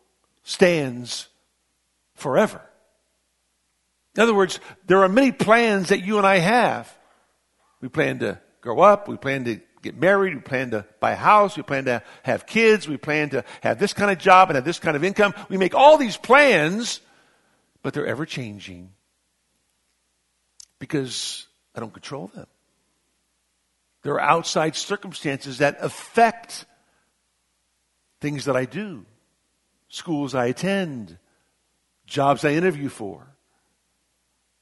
stands 0.43 1.27
forever. 2.15 2.61
In 4.15 4.23
other 4.23 4.33
words, 4.33 4.59
there 4.85 5.03
are 5.03 5.09
many 5.09 5.31
plans 5.31 5.89
that 5.89 6.03
you 6.03 6.17
and 6.17 6.27
I 6.27 6.39
have. 6.39 6.91
We 7.79 7.89
plan 7.89 8.19
to 8.19 8.39
grow 8.59 8.79
up, 8.81 9.07
we 9.07 9.17
plan 9.17 9.45
to 9.45 9.59
get 9.81 9.97
married, 9.97 10.35
we 10.35 10.41
plan 10.41 10.71
to 10.71 10.85
buy 10.99 11.11
a 11.11 11.15
house, 11.15 11.57
we 11.57 11.63
plan 11.63 11.85
to 11.85 12.03
have 12.23 12.45
kids, 12.45 12.87
we 12.87 12.97
plan 12.97 13.29
to 13.31 13.43
have 13.61 13.79
this 13.79 13.93
kind 13.93 14.11
of 14.11 14.19
job 14.19 14.49
and 14.49 14.55
have 14.55 14.65
this 14.65 14.79
kind 14.79 14.95
of 14.95 15.03
income. 15.03 15.33
We 15.49 15.57
make 15.57 15.73
all 15.73 15.97
these 15.97 16.17
plans, 16.17 17.01
but 17.81 17.93
they're 17.93 18.05
ever 18.05 18.25
changing 18.25 18.91
because 20.77 21.47
I 21.73 21.79
don't 21.79 21.93
control 21.93 22.27
them. 22.27 22.47
There 24.03 24.13
are 24.15 24.21
outside 24.21 24.75
circumstances 24.75 25.59
that 25.59 25.77
affect 25.79 26.65
things 28.19 28.45
that 28.45 28.55
I 28.55 28.65
do, 28.65 29.05
schools 29.89 30.35
I 30.35 30.47
attend, 30.47 31.17
jobs 32.05 32.43
I 32.45 32.51
interview 32.51 32.89
for. 32.89 33.27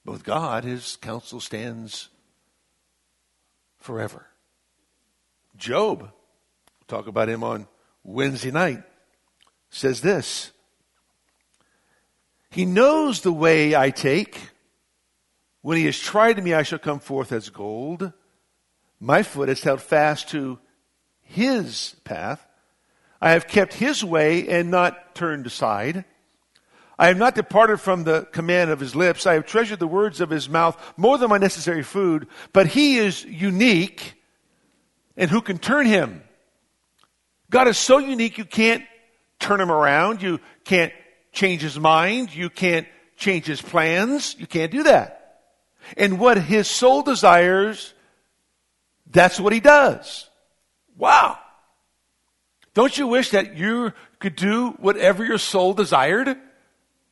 But 0.06 0.14
with 0.14 0.24
God, 0.24 0.64
His 0.64 0.96
counsel 0.98 1.40
stands 1.40 2.10
forever. 3.80 4.28
Job, 5.58 6.02
we'll 6.02 6.12
talk 6.88 7.08
about 7.08 7.30
him 7.30 7.44
on 7.44 7.68
Wednesday 8.04 8.52
night, 8.52 8.84
says 9.70 10.02
this 10.02 10.52
He 12.50 12.66
knows 12.66 13.22
the 13.22 13.34
way 13.34 13.76
I 13.76 13.90
take. 13.90 14.40
When 15.62 15.78
he 15.78 15.86
has 15.86 16.00
tried 16.00 16.42
me, 16.42 16.54
I 16.54 16.64
shall 16.64 16.80
come 16.80 17.00
forth 17.00 17.34
as 17.34 17.50
gold. 17.50 18.14
My 19.02 19.24
foot 19.24 19.50
has 19.50 19.62
held 19.62 19.82
fast 19.82 20.30
to 20.30 20.58
his 21.22 21.98
path. 22.06 22.46
I 23.22 23.32
have 23.32 23.48
kept 23.48 23.74
his 23.74 24.04
way 24.04 24.48
and 24.48 24.72
not 24.72 25.16
turned 25.16 25.46
aside. 25.46 26.06
I 27.00 27.08
have 27.08 27.18
not 27.18 27.34
departed 27.34 27.78
from 27.78 28.04
the 28.04 28.28
command 28.34 28.72
of 28.72 28.82
his 28.82 28.94
lips. 28.94 29.26
I 29.26 29.36
have 29.36 29.46
treasured 29.46 29.80
the 29.80 29.88
words 29.88 30.20
of 30.20 30.30
his 30.30 30.50
mouth 30.50 30.78
more 30.98 31.18
than 31.18 31.30
my 31.30 31.38
necessary 31.38 31.82
food. 31.82 32.28
But 32.52 32.68
he 32.68 32.98
is 32.98 33.24
unique, 33.24 34.22
and 35.16 35.32
who 35.32 35.42
can 35.42 35.60
turn 35.60 35.86
him? 35.86 36.22
God 37.50 37.70
is 37.70 37.78
so 37.78 38.00
unique 38.00 38.38
you 38.38 38.44
can't 38.44 38.84
turn 39.40 39.62
him 39.62 39.72
around. 39.72 40.22
You 40.22 40.42
can't 40.66 40.92
change 41.32 41.62
his 41.62 41.80
mind. 41.80 42.36
You 42.36 42.50
can't 42.50 42.86
change 43.16 43.46
his 43.46 43.62
plans. 43.62 44.36
You 44.38 44.46
can't 44.46 44.72
do 44.72 44.84
that. 44.84 45.40
And 45.96 46.20
what 46.20 46.38
his 46.38 46.68
soul 46.68 47.02
desires, 47.02 47.94
that's 49.10 49.40
what 49.40 49.54
he 49.54 49.62
does. 49.62 50.30
Wow. 50.98 51.40
Don't 52.74 52.98
you 52.98 53.08
wish 53.08 53.30
that 53.30 53.56
you 53.56 53.94
could 54.20 54.36
do 54.36 54.72
whatever 54.80 55.24
your 55.24 55.38
soul 55.38 55.74
desired? 55.74 56.38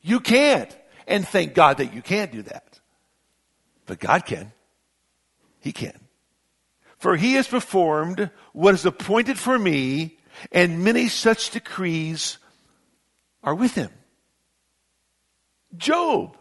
You 0.08 0.22
can't. 0.22 0.76
And 1.06 1.28
thank 1.28 1.54
God 1.54 1.78
that 1.78 1.94
you 1.94 2.02
can't 2.02 2.32
do 2.32 2.42
that. 2.44 2.80
But 3.86 4.00
God 4.00 4.26
can. 4.26 4.54
He 5.60 5.74
can. 5.74 6.00
For 6.98 7.18
he 7.18 7.34
has 7.34 7.48
performed 7.48 8.32
what 8.54 8.74
is 8.74 8.86
appointed 8.86 9.38
for 9.38 9.60
me, 9.60 10.18
and 10.52 10.84
many 10.84 11.10
such 11.10 11.50
decrees 11.50 12.38
are 13.44 13.54
with 13.54 13.76
him. 13.76 13.92
Job 15.76 16.38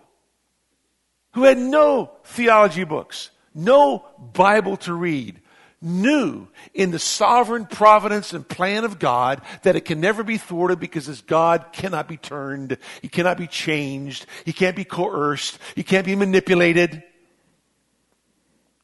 who 1.32 1.42
had 1.42 1.58
no 1.58 2.12
theology 2.24 2.84
books, 2.84 3.30
no 3.52 4.06
Bible 4.32 4.76
to 4.78 4.94
read, 4.94 5.40
knew 5.80 6.48
in 6.74 6.90
the 6.90 6.98
sovereign 6.98 7.66
providence 7.66 8.32
and 8.32 8.48
plan 8.48 8.84
of 8.84 8.98
God 8.98 9.42
that 9.62 9.76
it 9.76 9.84
can 9.84 10.00
never 10.00 10.24
be 10.24 10.38
thwarted 10.38 10.80
because 10.80 11.06
his 11.06 11.20
God 11.20 11.66
cannot 11.72 12.08
be 12.08 12.16
turned. 12.16 12.78
He 13.02 13.08
cannot 13.08 13.38
be 13.38 13.46
changed. 13.46 14.26
He 14.44 14.52
can't 14.52 14.76
be 14.76 14.84
coerced. 14.84 15.58
He 15.74 15.82
can't 15.82 16.06
be 16.06 16.16
manipulated. 16.16 17.02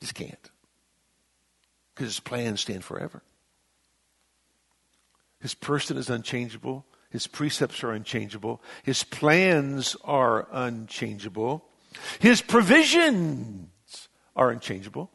Just 0.00 0.14
can't. 0.14 0.50
Because 1.94 2.09
his 2.09 2.20
plans 2.20 2.61
stand 2.61 2.85
forever. 2.85 3.22
His 5.40 5.55
person 5.55 5.96
is 5.96 6.11
unchangeable. 6.11 6.87
His 7.11 7.26
precepts 7.26 7.83
are 7.83 7.92
unchangeable. 7.92 8.62
His 8.85 9.05
plans 9.05 9.96
are 10.05 10.46
unchangeable. 10.52 11.64
His 12.20 12.40
provisions 12.40 14.09
are 14.35 14.50
unchangeable. 14.50 15.11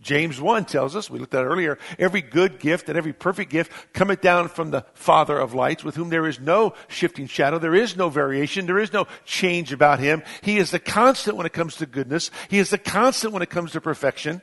James 0.00 0.40
1 0.40 0.64
tells 0.64 0.96
us, 0.96 1.10
we 1.10 1.18
looked 1.18 1.34
at 1.34 1.44
earlier, 1.44 1.78
every 1.98 2.22
good 2.22 2.58
gift 2.58 2.88
and 2.88 2.96
every 2.96 3.12
perfect 3.12 3.50
gift 3.50 3.70
cometh 3.92 4.22
down 4.22 4.48
from 4.48 4.70
the 4.70 4.84
Father 4.94 5.38
of 5.38 5.52
lights, 5.52 5.84
with 5.84 5.94
whom 5.94 6.08
there 6.08 6.26
is 6.26 6.40
no 6.40 6.72
shifting 6.88 7.26
shadow, 7.26 7.58
there 7.58 7.74
is 7.74 7.96
no 7.96 8.08
variation, 8.08 8.64
there 8.64 8.78
is 8.78 8.94
no 8.94 9.06
change 9.26 9.72
about 9.72 10.00
him. 10.00 10.22
He 10.40 10.56
is 10.56 10.70
the 10.70 10.78
constant 10.78 11.36
when 11.36 11.44
it 11.44 11.52
comes 11.52 11.76
to 11.76 11.86
goodness. 11.86 12.30
He 12.48 12.58
is 12.58 12.70
the 12.70 12.78
constant 12.78 13.34
when 13.34 13.42
it 13.42 13.50
comes 13.50 13.72
to 13.72 13.80
perfection. 13.80 14.40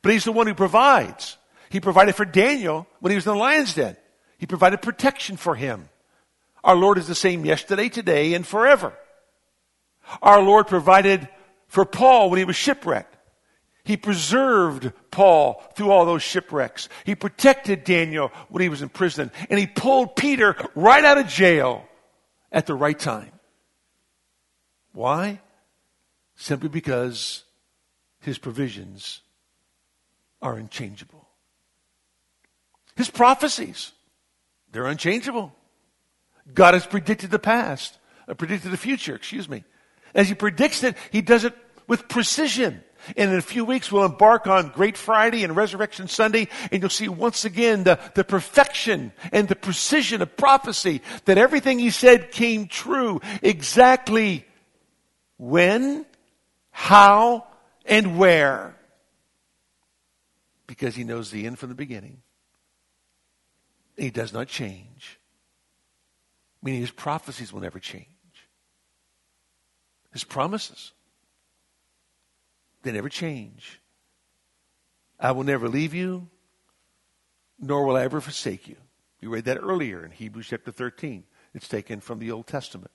But 0.00 0.12
he's 0.12 0.24
the 0.24 0.32
one 0.32 0.46
who 0.46 0.54
provides. 0.54 1.36
He 1.68 1.80
provided 1.80 2.14
for 2.14 2.24
Daniel 2.24 2.86
when 3.00 3.10
he 3.10 3.16
was 3.16 3.26
in 3.26 3.34
the 3.34 3.38
lion's 3.38 3.74
den. 3.74 3.96
He 4.38 4.46
provided 4.46 4.80
protection 4.80 5.36
for 5.36 5.54
him. 5.54 5.88
Our 6.62 6.76
Lord 6.76 6.96
is 6.96 7.06
the 7.06 7.14
same 7.14 7.44
yesterday, 7.44 7.90
today, 7.90 8.32
and 8.32 8.46
forever. 8.46 8.94
Our 10.22 10.42
Lord 10.42 10.68
provided 10.68 11.28
for 11.66 11.84
Paul 11.84 12.30
when 12.30 12.38
he 12.38 12.44
was 12.44 12.56
shipwrecked. 12.56 13.13
He 13.84 13.98
preserved 13.98 14.92
Paul 15.10 15.62
through 15.74 15.90
all 15.90 16.06
those 16.06 16.22
shipwrecks. 16.22 16.88
He 17.04 17.14
protected 17.14 17.84
Daniel 17.84 18.32
when 18.48 18.62
he 18.62 18.70
was 18.70 18.80
in 18.80 18.88
prison. 18.88 19.30
And 19.50 19.60
he 19.60 19.66
pulled 19.66 20.16
Peter 20.16 20.56
right 20.74 21.04
out 21.04 21.18
of 21.18 21.28
jail 21.28 21.86
at 22.50 22.66
the 22.66 22.74
right 22.74 22.98
time. 22.98 23.30
Why? 24.92 25.40
Simply 26.34 26.70
because 26.70 27.44
his 28.20 28.38
provisions 28.38 29.20
are 30.40 30.56
unchangeable. 30.56 31.28
His 32.96 33.10
prophecies, 33.10 33.92
they're 34.72 34.86
unchangeable. 34.86 35.54
God 36.52 36.74
has 36.74 36.86
predicted 36.86 37.30
the 37.30 37.38
past, 37.38 37.98
uh, 38.28 38.34
predicted 38.34 38.70
the 38.70 38.76
future, 38.78 39.14
excuse 39.14 39.48
me. 39.48 39.64
As 40.14 40.28
he 40.28 40.34
predicts 40.34 40.82
it, 40.84 40.96
he 41.10 41.20
does 41.20 41.44
it 41.44 41.54
with 41.86 42.08
precision. 42.08 42.82
And 43.16 43.30
in 43.30 43.36
a 43.36 43.42
few 43.42 43.64
weeks, 43.64 43.90
we'll 43.90 44.04
embark 44.04 44.46
on 44.46 44.70
Great 44.70 44.96
Friday 44.96 45.44
and 45.44 45.56
Resurrection 45.56 46.08
Sunday, 46.08 46.48
and 46.70 46.82
you'll 46.82 46.90
see 46.90 47.08
once 47.08 47.44
again 47.44 47.84
the, 47.84 47.98
the 48.14 48.24
perfection 48.24 49.12
and 49.32 49.48
the 49.48 49.56
precision 49.56 50.22
of 50.22 50.36
prophecy 50.36 51.02
that 51.24 51.38
everything 51.38 51.78
he 51.78 51.90
said 51.90 52.30
came 52.30 52.66
true 52.66 53.20
exactly 53.42 54.46
when, 55.36 56.06
how, 56.70 57.46
and 57.84 58.18
where. 58.18 58.76
Because 60.66 60.94
he 60.94 61.04
knows 61.04 61.30
the 61.30 61.46
end 61.46 61.58
from 61.58 61.68
the 61.68 61.74
beginning. 61.74 62.22
He 63.96 64.10
does 64.10 64.32
not 64.32 64.48
change. 64.48 65.20
Meaning 66.62 66.80
his 66.80 66.90
prophecies 66.90 67.52
will 67.52 67.60
never 67.60 67.78
change. 67.78 68.06
His 70.12 70.24
promises 70.24 70.92
they 72.84 72.92
never 72.92 73.08
change. 73.08 73.80
I 75.18 75.32
will 75.32 75.44
never 75.44 75.68
leave 75.68 75.94
you, 75.94 76.28
nor 77.58 77.84
will 77.84 77.96
I 77.96 78.04
ever 78.04 78.20
forsake 78.20 78.68
you. 78.68 78.76
You 79.20 79.30
read 79.30 79.44
that 79.46 79.58
earlier 79.58 80.04
in 80.04 80.10
Hebrews 80.10 80.48
chapter 80.48 80.70
13. 80.70 81.24
It's 81.54 81.68
taken 81.68 82.00
from 82.00 82.18
the 82.18 82.30
Old 82.30 82.46
Testament. 82.46 82.90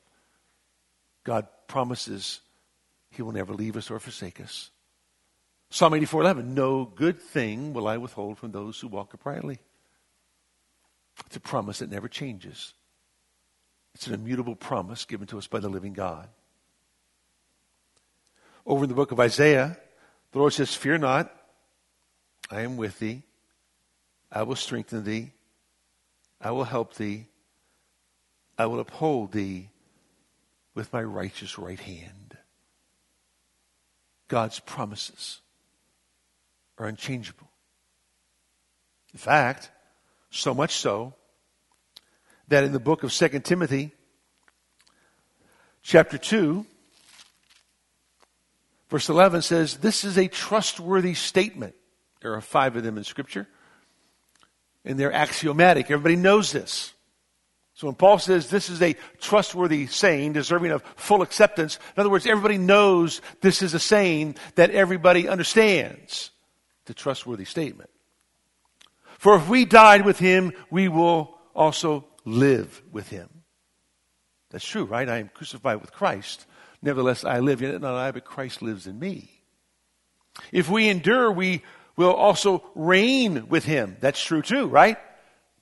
God 1.23 1.47
promises 1.67 2.41
he 3.10 3.21
will 3.21 3.32
never 3.32 3.54
leave 3.54 3.75
us 3.75 3.89
or 3.89 3.99
forsake 3.99 4.39
us. 4.39 4.71
Psalm 5.71 5.93
84:11, 5.93 6.54
no 6.54 6.86
good 6.86 7.19
thing 7.19 7.73
will 7.73 7.88
I 7.88 7.97
withhold 7.97 8.38
from 8.38 8.52
those 8.52 8.80
who 8.80 8.88
walk 8.88 9.13
uprightly. 9.13 9.60
It's 11.25 11.36
a 11.36 11.39
promise 11.39 11.80
that 11.80 11.91
never 11.91 12.08
changes. 12.08 12.73
It's 13.93 14.08
an 14.08 14.13
immutable 14.13 14.56
promise 14.56 15.06
given 15.06 15.28
to 15.28 15.38
us 15.38 15.47
by 15.47 15.60
the 15.60 15.69
living 15.69 15.93
God. 15.93 16.30
Over 18.69 18.84
in 18.84 18.89
the 18.89 18.95
book 18.95 19.12
of 19.12 19.19
Isaiah, 19.19 19.75
the 20.32 20.38
Lord 20.38 20.53
says, 20.53 20.75
Fear 20.75 20.99
not, 20.99 21.36
I 22.51 22.62
am 22.62 22.77
with 22.77 22.99
thee. 22.99 23.23
I 24.32 24.43
will 24.43 24.55
strengthen 24.55 25.03
thee. 25.03 25.32
I 26.39 26.51
will 26.51 26.65
help 26.65 26.93
thee. 26.93 27.25
I 28.60 28.67
will 28.67 28.79
uphold 28.79 29.32
thee 29.32 29.69
with 30.75 30.93
my 30.93 31.01
righteous 31.01 31.58
right 31.58 31.79
hand. 31.79 32.38
God's 34.27 34.60
promises 34.60 35.41
are 36.77 36.86
unchangeable. 36.86 37.49
In 39.13 39.17
fact, 39.17 39.71
so 40.29 40.53
much 40.53 40.73
so 40.75 41.15
that 42.49 42.63
in 42.63 42.71
the 42.71 42.79
book 42.79 43.01
of 43.01 43.12
2 43.12 43.39
Timothy, 43.39 43.93
chapter 45.82 46.19
2, 46.19 46.67
Verse 48.89 49.10
11 49.10 49.43
says, 49.43 49.78
This 49.78 50.04
is 50.04 50.17
a 50.17 50.28
trustworthy 50.28 51.13
statement. 51.13 51.75
There 52.21 52.34
are 52.34 52.41
five 52.41 52.75
of 52.75 52.84
them 52.84 52.97
in 52.97 53.04
Scripture, 53.04 53.47
and 54.84 54.99
they're 54.99 55.13
axiomatic. 55.13 55.86
Everybody 55.86 56.15
knows 56.15 56.52
this. 56.52 56.93
So 57.80 57.88
when 57.88 57.95
Paul 57.95 58.19
says 58.19 58.49
this 58.49 58.69
is 58.69 58.82
a 58.82 58.93
trustworthy 59.21 59.88
saying, 59.88 60.34
deserving 60.34 60.71
of 60.71 60.84
full 60.97 61.21
acceptance, 61.21 61.80
in 61.95 62.02
other 62.02 62.10
words, 62.10 62.25
everybody 62.25 62.58
knows 62.58 63.21
this 63.39 63.62
is 63.62 63.73
a 63.73 63.80
saying 63.80 64.36
that 64.56 64.71
everybody 64.71 65.30
understands. 65.30 66.32
It's 66.82 66.89
a 66.89 66.93
trustworthy 66.93 67.45
statement. 67.45 67.89
For 69.17 69.38
if 69.38 69.47
we 69.47 69.63
died 69.63 70.06
with 70.06 70.19
him, 70.19 70.52
we 70.69 70.89
will 70.89 71.38
also 71.56 72.06
live 72.25 72.82
with 72.91 73.08
him. 73.08 73.30
That's 74.49 74.65
true, 74.65 74.84
right? 74.84 75.08
I 75.08 75.19
am 75.19 75.30
crucified 75.34 75.80
with 75.80 75.93
Christ. 75.93 76.47
Nevertheless, 76.82 77.26
I 77.26 77.39
live, 77.39 77.62
yet 77.62 77.82
not 77.82 77.96
I, 77.96 78.12
but 78.12 78.26
Christ 78.26 78.62
lives 78.62 78.88
in 78.88 78.98
me. 78.98 79.30
If 80.52 80.70
we 80.70 80.88
endure, 80.88 81.32
we 81.32 81.63
will 81.96 82.13
also 82.13 82.63
reign 82.76 83.50
with 83.50 83.65
him. 83.65 83.98
That's 84.00 84.24
true 84.24 84.42
too, 84.42 84.68
right? 84.68 84.98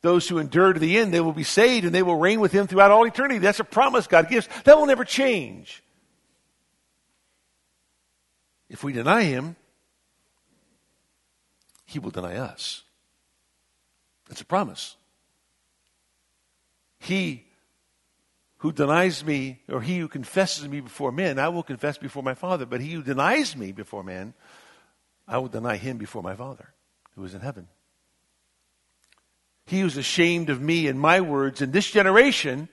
Those 0.02 0.30
who 0.30 0.38
endure 0.38 0.74
to 0.74 0.80
the 0.80 1.00
end, 1.00 1.12
they 1.12 1.20
will 1.20 1.34
be 1.34 1.44
saved 1.44 1.86
and 1.86 1.96
they 1.96 2.04
will 2.04 2.18
reign 2.18 2.40
with 2.40 2.52
him 2.52 2.68
throughout 2.68 2.92
all 2.92 3.06
eternity. 3.06 3.40
That's 3.40 3.60
a 3.60 3.64
promise 3.64 4.06
God 4.06 4.30
gives. 4.30 4.48
That 4.64 4.78
will 4.78 4.86
never 4.86 5.04
change. 5.04 5.84
If 8.70 8.84
we 8.84 8.94
deny 8.94 9.24
him, 9.24 9.56
he 11.86 11.98
will 11.98 12.12
deny 12.12 12.36
us. 12.36 12.84
That's 14.28 14.42
a 14.42 14.46
promise. 14.46 14.96
He 17.00 17.47
who 18.68 18.74
denies 18.74 19.24
me, 19.24 19.62
or 19.70 19.82
he 19.82 19.98
who 19.98 20.10
confesses 20.10 20.68
me 20.68 20.82
before 20.82 21.10
men, 21.10 21.40
I 21.40 21.48
will 21.48 21.64
confess 21.64 21.98
before 21.98 22.22
my 22.22 22.34
Father. 22.34 22.66
But 22.66 22.82
he 22.82 22.92
who 22.92 23.02
denies 23.02 23.56
me 23.56 23.72
before 23.72 24.04
men, 24.04 24.34
I 25.26 25.38
will 25.38 25.48
deny 25.48 25.78
him 25.78 25.98
before 25.98 26.22
my 26.22 26.36
Father, 26.36 26.74
who 27.16 27.24
is 27.24 27.34
in 27.34 27.40
heaven. 27.40 27.70
He 29.68 29.80
who's 29.80 29.96
ashamed 29.96 30.50
of 30.50 30.62
me 30.62 30.90
and 30.90 31.00
my 31.00 31.22
words 31.22 31.62
in 31.62 31.72
this 31.72 31.90
generation, 31.90 32.68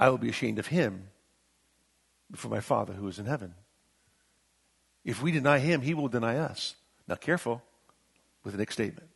I 0.00 0.08
will 0.08 0.18
be 0.18 0.30
ashamed 0.30 0.58
of 0.58 0.66
him 0.66 1.10
before 2.28 2.50
my 2.50 2.60
Father 2.60 2.92
who 2.92 3.06
is 3.06 3.20
in 3.20 3.26
heaven. 3.26 3.54
If 5.04 5.22
we 5.22 5.30
deny 5.30 5.60
him, 5.60 5.80
he 5.80 5.94
will 5.94 6.08
deny 6.08 6.38
us. 6.38 6.74
Now, 7.06 7.14
careful 7.14 7.62
with 8.42 8.54
the 8.54 8.58
next 8.58 8.74
statement. 8.74 9.10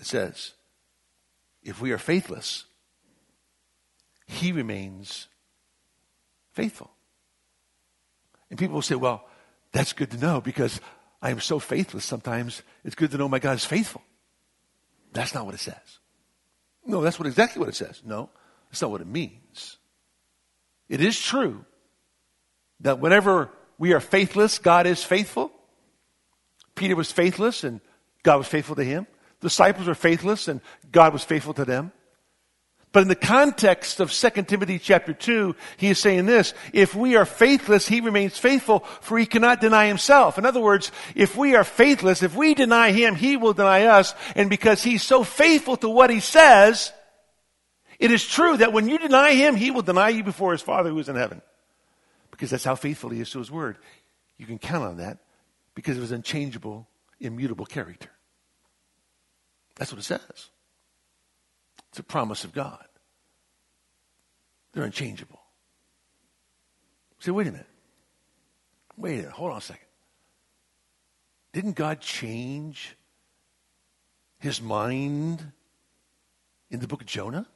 It 0.00 0.06
says, 0.06 0.54
if 1.62 1.80
we 1.80 1.92
are 1.92 1.98
faithless, 1.98 2.64
he 4.30 4.52
remains 4.52 5.26
faithful. 6.52 6.90
And 8.48 8.58
people 8.58 8.74
will 8.74 8.82
say, 8.82 8.94
well, 8.94 9.26
that's 9.72 9.92
good 9.92 10.10
to 10.12 10.18
know 10.18 10.40
because 10.40 10.80
I 11.20 11.30
am 11.30 11.40
so 11.40 11.58
faithless 11.58 12.04
sometimes. 12.04 12.62
It's 12.84 12.94
good 12.94 13.10
to 13.10 13.18
know 13.18 13.28
my 13.28 13.40
God 13.40 13.56
is 13.56 13.64
faithful. 13.64 14.02
That's 15.12 15.34
not 15.34 15.46
what 15.46 15.54
it 15.54 15.60
says. 15.60 15.98
No, 16.86 17.02
that's 17.02 17.18
what 17.18 17.26
exactly 17.26 17.60
what 17.60 17.68
it 17.68 17.74
says. 17.74 18.02
No, 18.04 18.30
that's 18.70 18.80
not 18.80 18.92
what 18.92 19.00
it 19.00 19.06
means. 19.06 19.78
It 20.88 21.00
is 21.00 21.20
true 21.20 21.64
that 22.80 23.00
whenever 23.00 23.50
we 23.78 23.92
are 23.92 24.00
faithless, 24.00 24.58
God 24.58 24.86
is 24.86 25.02
faithful. 25.02 25.50
Peter 26.76 26.94
was 26.94 27.10
faithless 27.10 27.64
and 27.64 27.80
God 28.22 28.38
was 28.38 28.46
faithful 28.46 28.76
to 28.76 28.84
him. 28.84 29.06
Disciples 29.40 29.88
were 29.88 29.94
faithless 29.94 30.46
and 30.46 30.60
God 30.90 31.12
was 31.12 31.24
faithful 31.24 31.54
to 31.54 31.64
them. 31.64 31.92
But 32.92 33.02
in 33.02 33.08
the 33.08 33.14
context 33.14 34.00
of 34.00 34.12
2 34.12 34.42
Timothy 34.42 34.80
chapter 34.80 35.12
2, 35.12 35.54
he 35.76 35.90
is 35.90 35.98
saying 36.00 36.26
this, 36.26 36.54
if 36.72 36.92
we 36.92 37.14
are 37.14 37.24
faithless, 37.24 37.86
he 37.86 38.00
remains 38.00 38.36
faithful, 38.36 38.80
for 39.00 39.16
he 39.16 39.26
cannot 39.26 39.60
deny 39.60 39.86
himself. 39.86 40.38
In 40.38 40.44
other 40.44 40.60
words, 40.60 40.90
if 41.14 41.36
we 41.36 41.54
are 41.54 41.62
faithless, 41.62 42.24
if 42.24 42.34
we 42.34 42.52
deny 42.52 42.90
him, 42.90 43.14
he 43.14 43.36
will 43.36 43.52
deny 43.52 43.84
us. 43.84 44.12
And 44.34 44.50
because 44.50 44.82
he's 44.82 45.04
so 45.04 45.22
faithful 45.22 45.76
to 45.76 45.88
what 45.88 46.10
he 46.10 46.18
says, 46.18 46.92
it 48.00 48.10
is 48.10 48.26
true 48.26 48.56
that 48.56 48.72
when 48.72 48.88
you 48.88 48.98
deny 48.98 49.34
him, 49.34 49.54
he 49.54 49.70
will 49.70 49.82
deny 49.82 50.08
you 50.08 50.24
before 50.24 50.50
his 50.50 50.62
Father 50.62 50.90
who 50.90 50.98
is 50.98 51.08
in 51.08 51.16
heaven. 51.16 51.42
Because 52.32 52.50
that's 52.50 52.64
how 52.64 52.74
faithful 52.74 53.10
he 53.10 53.20
is 53.20 53.30
to 53.30 53.38
his 53.38 53.52
word. 53.52 53.78
You 54.36 54.46
can 54.46 54.58
count 54.58 54.84
on 54.84 54.96
that 54.96 55.18
because 55.76 55.96
of 55.96 56.02
his 56.02 56.10
unchangeable, 56.10 56.88
immutable 57.20 57.66
character. 57.66 58.08
That's 59.76 59.92
what 59.92 60.00
it 60.00 60.04
says. 60.04 60.50
It's 61.90 61.98
a 61.98 62.04
promise 62.04 62.44
of 62.44 62.52
God. 62.52 62.84
They're 64.72 64.84
unchangeable. 64.84 65.40
Say, 67.18 67.30
wait 67.32 67.46
a 67.46 67.52
minute. 67.52 67.66
Wait 68.96 69.14
a 69.14 69.16
minute. 69.18 69.32
Hold 69.32 69.52
on 69.52 69.58
a 69.58 69.60
second. 69.60 69.86
Didn't 71.52 71.72
God 71.72 72.00
change 72.00 72.96
his 74.38 74.62
mind 74.62 75.52
in 76.70 76.80
the 76.80 76.86
book 76.86 77.00
of 77.00 77.06
Jonah? 77.06 77.46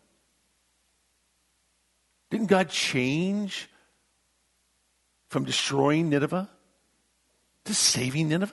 Didn't 2.30 2.48
God 2.48 2.68
change 2.68 3.68
from 5.28 5.44
destroying 5.44 6.10
Nineveh 6.10 6.50
to 7.64 7.74
saving 7.74 8.28
Nineveh? 8.28 8.52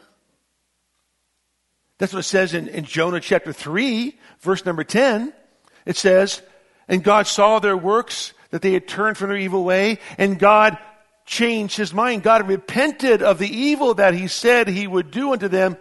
That's 1.98 2.14
what 2.14 2.20
it 2.20 2.24
says 2.24 2.54
in, 2.54 2.68
in 2.68 2.86
Jonah 2.86 3.20
chapter 3.20 3.54
3, 3.54 4.18
verse 4.40 4.66
number 4.66 4.84
10. 4.84 5.34
It 5.86 5.98
says, 5.98 6.42
And 6.88 7.04
God 7.04 7.28
saw 7.28 7.60
their 7.60 7.78
works, 7.78 8.34
that 8.52 8.62
they 8.62 8.74
had 8.74 8.88
turned 8.88 9.18
from 9.18 9.30
their 9.30 9.38
evil 9.38 9.64
way, 9.64 10.00
and 10.18 10.38
God 10.38 10.78
changed 11.26 11.78
his 11.78 11.94
mind. 11.94 12.24
God 12.24 12.48
repented 12.48 13.24
of 13.24 13.40
the 13.40 13.50
evil 13.50 13.96
that 13.96 14.14
he 14.14 14.28
said 14.28 14.68
he 14.68 14.88
would 14.88 15.12
do 15.12 15.34
unto 15.34 15.48
them, 15.48 15.78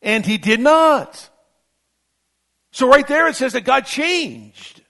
and 0.00 0.24
he 0.24 0.38
did 0.38 0.60
not. 0.60 1.28
So 2.70 2.88
right 2.88 3.06
there 3.06 3.26
it 3.26 3.36
says 3.36 3.54
that 3.54 3.64
God 3.64 3.86
changed. 3.86 4.82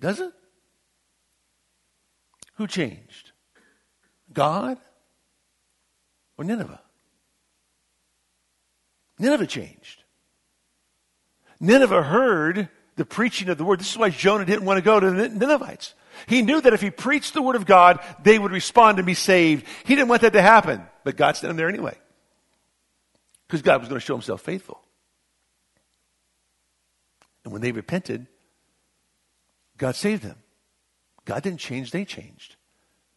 Does 0.00 0.20
it? 0.20 0.32
Who 2.56 2.66
changed? 2.66 3.32
God 4.32 4.78
or 6.36 6.44
Nineveh? 6.44 6.80
Nineveh 9.18 9.46
changed. 9.46 10.02
Nineveh 11.60 12.02
heard 12.02 12.68
the 12.96 13.04
preaching 13.04 13.48
of 13.48 13.58
the 13.58 13.64
word. 13.64 13.80
This 13.80 13.90
is 13.90 13.98
why 13.98 14.10
Jonah 14.10 14.44
didn't 14.44 14.64
want 14.64 14.78
to 14.78 14.82
go 14.82 15.00
to 15.00 15.10
the 15.10 15.28
Ninevites. 15.28 15.94
He 16.26 16.42
knew 16.42 16.60
that 16.60 16.72
if 16.72 16.80
he 16.80 16.90
preached 16.90 17.34
the 17.34 17.42
word 17.42 17.56
of 17.56 17.66
God, 17.66 18.00
they 18.22 18.38
would 18.38 18.52
respond 18.52 18.98
and 18.98 19.06
be 19.06 19.14
saved. 19.14 19.66
He 19.84 19.94
didn't 19.94 20.08
want 20.08 20.22
that 20.22 20.32
to 20.34 20.42
happen, 20.42 20.86
but 21.02 21.16
God 21.16 21.36
sent 21.36 21.50
him 21.50 21.56
there 21.56 21.68
anyway. 21.68 21.96
Because 23.46 23.62
God 23.62 23.80
was 23.80 23.88
going 23.88 24.00
to 24.00 24.04
show 24.04 24.14
himself 24.14 24.40
faithful. 24.40 24.80
And 27.44 27.52
when 27.52 27.62
they 27.62 27.72
repented, 27.72 28.26
God 29.76 29.96
saved 29.96 30.22
them. 30.22 30.38
God 31.24 31.42
didn't 31.42 31.60
change, 31.60 31.90
they 31.90 32.04
changed. 32.04 32.56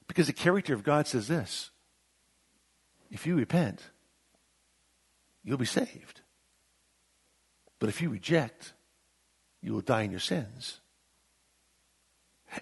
Because 0.08 0.28
the 0.28 0.34
character 0.34 0.74
of 0.74 0.84
God 0.84 1.08
says 1.08 1.28
this 1.28 1.70
if 3.10 3.26
you 3.26 3.36
repent, 3.36 3.82
you'll 5.44 5.58
be 5.58 5.66
saved. 5.66 6.22
But 7.80 7.90
if 7.90 8.02
you 8.02 8.10
reject, 8.10 8.74
you 9.68 9.74
will 9.74 9.82
die 9.82 10.04
in 10.04 10.12
your 10.12 10.22
sins. 10.22 10.80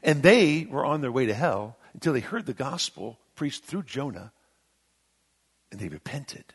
And 0.02 0.24
they 0.24 0.66
were 0.68 0.84
on 0.84 1.02
their 1.02 1.12
way 1.12 1.28
to 1.28 1.36
hell 1.36 1.78
until 1.94 2.14
they 2.14 2.20
heard 2.20 2.48
the 2.48 2.54
gospel 2.54 3.20
preached 3.36 3.64
through 3.64 3.84
Jonah 3.84 4.32
and 5.72 5.80
they 5.80 5.88
repented. 5.88 6.46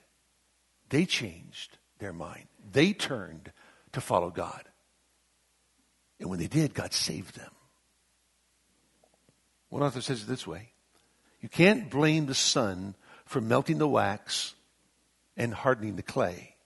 They 0.89 1.07
changed 1.07 1.79
their 2.01 2.13
mind. 2.13 2.49
They 2.73 2.93
turned 2.93 3.53
to 3.93 4.01
follow 4.01 4.31
God. 4.31 4.65
And 6.19 6.29
when 6.29 6.41
they 6.41 6.49
did, 6.49 6.75
God 6.75 6.93
saved 6.93 7.37
them. 7.37 7.53
One 9.69 9.85
author 9.85 10.01
says 10.01 10.23
it 10.23 10.27
this 10.27 10.49
way 10.49 10.71
You 11.41 11.49
can't 11.49 11.89
blame 11.91 12.27
the 12.27 12.35
sun 12.35 12.97
for 13.25 13.41
melting 13.41 13.79
the 13.79 13.87
wax 13.87 14.55
and 15.37 15.55
hardening 15.55 15.95
the 15.95 16.03
clay. 16.03 16.57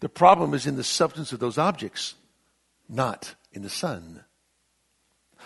The 0.00 0.08
problem 0.08 0.52
is 0.52 0.66
in 0.66 0.74
the 0.74 0.82
substance 0.82 1.32
of 1.32 1.38
those 1.38 1.58
objects, 1.58 2.16
not 2.88 3.34
in 3.52 3.62
the 3.62 3.70
sun. 3.70 4.24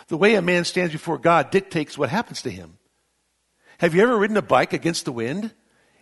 The 0.09 0.17
way 0.17 0.35
a 0.35 0.43
man 0.43 0.65
stands 0.65 0.93
before 0.93 1.19
God 1.19 1.51
dictates 1.51 1.99
what 1.99 2.11
happens 2.11 2.43
to 2.43 2.51
him. 2.51 2.79
Have 3.79 3.95
you 3.95 4.03
ever 4.03 4.17
ridden 4.17 4.37
a 4.37 4.43
bike 4.43 4.73
against 4.73 5.05
the 5.05 5.13
wind? 5.13 5.55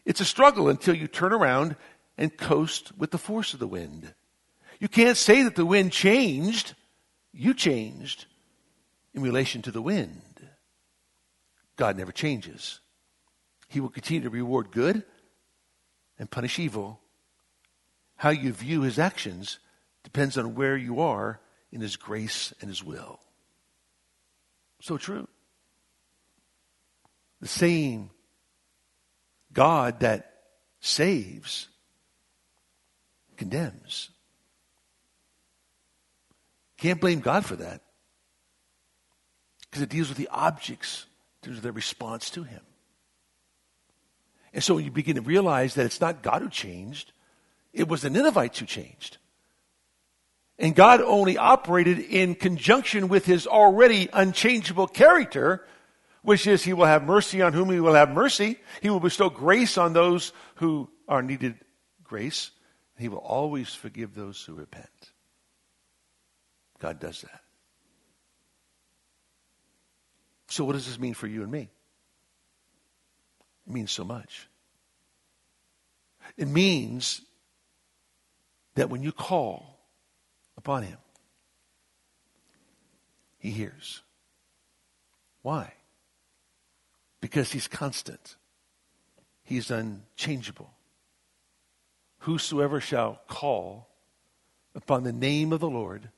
It's 0.05 0.20
a 0.20 0.24
struggle 0.24 0.68
until 0.68 0.95
you 0.95 1.07
turn 1.07 1.32
around 1.32 1.76
and 2.16 2.36
coast 2.36 2.97
with 2.97 3.11
the 3.11 3.18
force 3.18 3.55
of 3.55 3.61
the 3.61 3.68
wind. 3.68 4.14
You 4.80 4.89
can't 4.89 5.16
say 5.16 5.43
that 5.43 5.57
the 5.57 5.66
wind 5.66 5.93
changed. 5.93 6.74
You 7.32 7.55
changed 7.55 8.26
in 9.14 9.22
relation 9.22 9.62
to 9.62 9.70
the 9.70 9.82
wind. 9.82 10.22
God 11.76 11.97
never 11.97 12.12
changes. 12.12 12.80
He 13.68 13.80
will 13.80 13.91
continue 13.91 14.22
to 14.22 14.30
reward 14.30 14.70
good 14.70 15.05
and 16.18 16.30
punish 16.30 16.59
evil. 16.59 17.01
How 18.16 18.30
you 18.30 18.53
view 18.53 18.82
his 18.82 18.99
actions 18.99 19.59
depends 20.05 20.38
on 20.38 20.55
where 20.55 20.76
you 20.76 21.01
are 21.01 21.40
in 21.72 21.80
his 21.80 21.96
grace 21.96 22.53
and 22.61 22.68
his 22.68 22.82
will. 22.82 23.20
So 24.80 24.96
true. 24.96 25.28
The 27.40 27.49
same 27.49 28.11
God 29.53 30.01
that 30.01 30.32
saves 30.80 31.68
condemns. 33.36 34.11
Can't 36.76 37.01
blame 37.01 37.20
God 37.20 37.44
for 37.44 37.57
that. 37.57 37.82
Because 39.62 39.82
it 39.82 39.90
deals 39.90 40.09
with 40.09 40.18
the 40.18 40.28
objects, 40.28 41.07
in 41.42 41.46
terms 41.46 41.59
of 41.59 41.62
their 41.62 41.72
response 41.72 42.30
to 42.30 42.42
Him. 42.42 42.61
And 44.55 44.64
so 44.64 44.74
when 44.74 44.84
you 44.84 44.90
begin 44.90 45.16
to 45.16 45.22
realize 45.22 45.74
that 45.74 45.86
it's 45.86 46.01
not 46.01 46.22
God 46.22 46.42
who 46.42 46.49
changed, 46.49 47.12
it 47.72 47.88
was 47.88 48.03
the 48.03 48.11
Ninevites 48.11 48.59
who 48.59 48.66
changed. 48.66 49.18
And 50.59 50.75
God 50.75 51.01
only 51.01 51.39
operated 51.39 52.01
in 52.01 52.35
conjunction 52.35 53.09
with 53.09 53.25
his 53.25 53.47
already 53.47 54.09
unchangeable 54.13 54.89
character, 54.89 55.65
which 56.23 56.47
is 56.47 56.65
he 56.65 56.73
will 56.73 56.87
have 56.87 57.05
mercy 57.05 57.43
on 57.43 57.53
whom 57.53 57.71
he 57.71 57.79
will 57.79 57.95
have 57.95 58.11
mercy. 58.11 58.59
He 58.83 58.91
will 58.91 59.01
bestow 59.01 59.31
grace 59.31 59.79
on 59.79 59.93
those 59.93 60.33
who 60.57 60.91
are 61.07 61.23
needed 61.23 61.55
grace. 62.03 62.51
He 62.99 63.09
will 63.09 63.19
always 63.19 63.73
forgive 63.73 64.15
those 64.15 64.43
who 64.43 64.55
repent. 64.55 65.13
God 66.81 66.99
does 66.99 67.23
that. 67.23 67.41
So, 70.49 70.65
what 70.65 70.73
does 70.73 70.87
this 70.87 70.99
mean 70.99 71.15
for 71.15 71.27
you 71.27 71.43
and 71.43 71.53
me? 71.53 71.69
It 73.67 73.73
means 73.73 73.93
so 73.93 74.03
much. 74.03 74.49
It 76.37 76.49
means 76.49 77.21
that 78.75 78.91
when 78.91 79.03
you 79.03 79.13
call 79.13 79.78
upon 80.59 80.83
Him, 80.83 80.99
He 83.39 83.51
hears. 83.51 84.03
Why? 85.41 85.73
Because 87.23 87.53
He's 87.53 87.69
constant, 87.69 88.37
He's 89.43 89.71
unchangeable. 89.71 90.75
Whosoever 92.19 92.81
shall 92.81 93.23
call 93.29 93.89
upon 94.75 95.05
the 95.05 95.13
name 95.13 95.53
of 95.55 95.61
the 95.61 95.71
Lord 95.71 96.11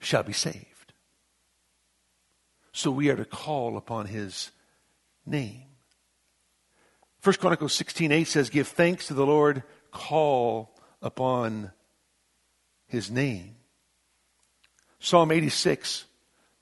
shall 0.00 0.24
be 0.24 0.32
saved. 0.34 0.92
So 2.72 2.90
we 2.90 3.08
are 3.08 3.16
to 3.16 3.24
call 3.24 3.76
upon 3.76 4.06
his 4.06 4.50
name. 5.24 5.68
First 7.20 7.38
Chronicles 7.38 7.72
16:8 7.74 8.26
says, 8.26 8.50
"Give 8.50 8.66
thanks 8.66 9.06
to 9.06 9.14
the 9.14 9.26
Lord, 9.26 9.62
call 9.92 10.76
upon 11.00 11.72
his 12.92 13.10
name." 13.10 13.56
Psalm 15.00 15.32
86, 15.32 16.04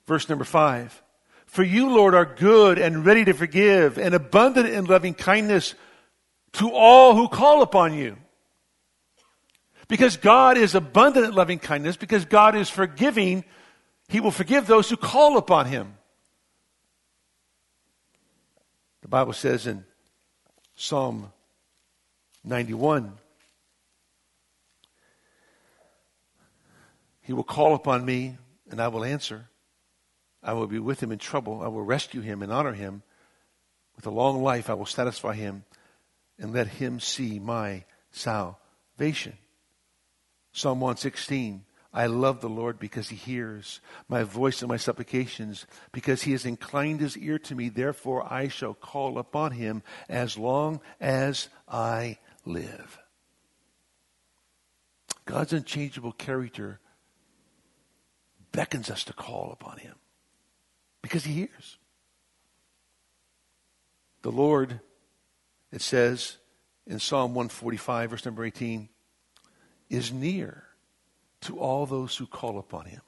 verse 0.07 0.29
number 0.31 0.45
5. 0.45 1.03
For 1.45 1.63
you, 1.63 1.91
Lord, 1.91 2.15
are 2.15 2.25
good 2.25 2.79
and 2.79 3.05
ready 3.05 3.25
to 3.27 3.35
forgive 3.35 3.99
and 3.99 4.15
abundant 4.15 4.69
in 4.69 4.87
loving 4.87 5.13
kindness 5.13 5.75
to 6.53 6.71
all 6.71 7.15
who 7.17 7.29
call 7.29 7.61
upon 7.61 7.93
you. 7.93 8.17
Because 9.89 10.17
God 10.17 10.57
is 10.57 10.75
abundant 10.75 11.27
in 11.27 11.35
loving 11.35 11.59
kindness, 11.59 11.97
because 11.97 12.25
God 12.25 12.55
is 12.55 12.71
forgiving, 12.71 13.45
He 14.09 14.21
will 14.21 14.31
forgive 14.31 14.67
those 14.67 14.89
who 14.89 14.97
call 14.97 15.37
upon 15.37 15.67
Him. 15.67 15.99
The 19.03 19.09
Bible 19.09 19.33
says 19.33 19.67
in 19.67 19.85
Psalm 20.77 21.33
91 22.45 23.19
He 27.31 27.35
will 27.35 27.45
call 27.45 27.77
upon 27.77 28.05
me, 28.05 28.39
and 28.73 28.83
I 28.83 28.89
will 28.89 29.05
answer. 29.05 29.51
I 30.43 30.53
will 30.53 30.67
be 30.67 30.81
with 30.81 31.01
him 31.01 31.13
in 31.13 31.21
trouble. 31.21 31.63
I 31.63 31.69
will 31.69 31.85
rescue 31.85 32.23
him 32.23 32.43
and 32.43 32.53
honor 32.53 32.73
him. 32.73 33.05
With 33.95 34.05
a 34.05 34.11
long 34.11 34.43
life, 34.43 34.69
I 34.69 34.75
will 34.75 34.85
satisfy 34.85 35.35
him 35.35 35.63
and 36.41 36.53
let 36.53 36.67
him 36.67 36.99
see 36.99 37.39
my 37.39 37.85
salvation. 38.11 39.35
Psalm 40.51 40.81
116. 40.81 41.65
I 41.95 42.07
love 42.07 42.41
the 42.41 42.49
Lord 42.49 42.81
because 42.81 43.11
he 43.11 43.17
hears 43.17 43.81
my 44.09 44.25
voice 44.25 44.61
and 44.61 44.69
my 44.69 44.77
supplications, 44.77 45.69
because 45.93 46.23
he 46.23 46.33
has 46.33 46.45
inclined 46.45 46.99
his 46.99 47.17
ear 47.17 47.39
to 47.39 47.55
me. 47.55 47.69
Therefore, 47.69 48.27
I 48.29 48.49
shall 48.49 48.75
call 48.75 49.19
upon 49.19 49.53
him 49.53 49.85
as 50.09 50.37
long 50.37 50.81
as 51.01 51.49
I 51.69 52.19
live. 52.45 52.99
God's 55.27 55.53
unchangeable 55.53 56.11
character 56.11 56.81
beckons 58.53 58.91
us 58.91 59.05
to 59.05 59.13
call 59.13 59.51
upon 59.53 59.79
him 59.79 59.95
because 61.03 61.25
he 61.25 61.33
hears. 61.35 61.79
The 64.23 64.33
Lord, 64.33 64.81
it 65.73 65.81
says 65.81 66.37
in 66.87 66.99
Psalm 66.99 67.35
145, 67.35 68.11
verse 68.11 68.25
number 68.25 68.45
18, 68.45 68.89
is 69.89 70.13
near 70.13 70.65
to 71.43 71.59
all 71.59 71.87
those 71.87 72.17
who 72.17 72.27
call 72.27 72.59
upon 72.59 72.87
him. 72.87 73.01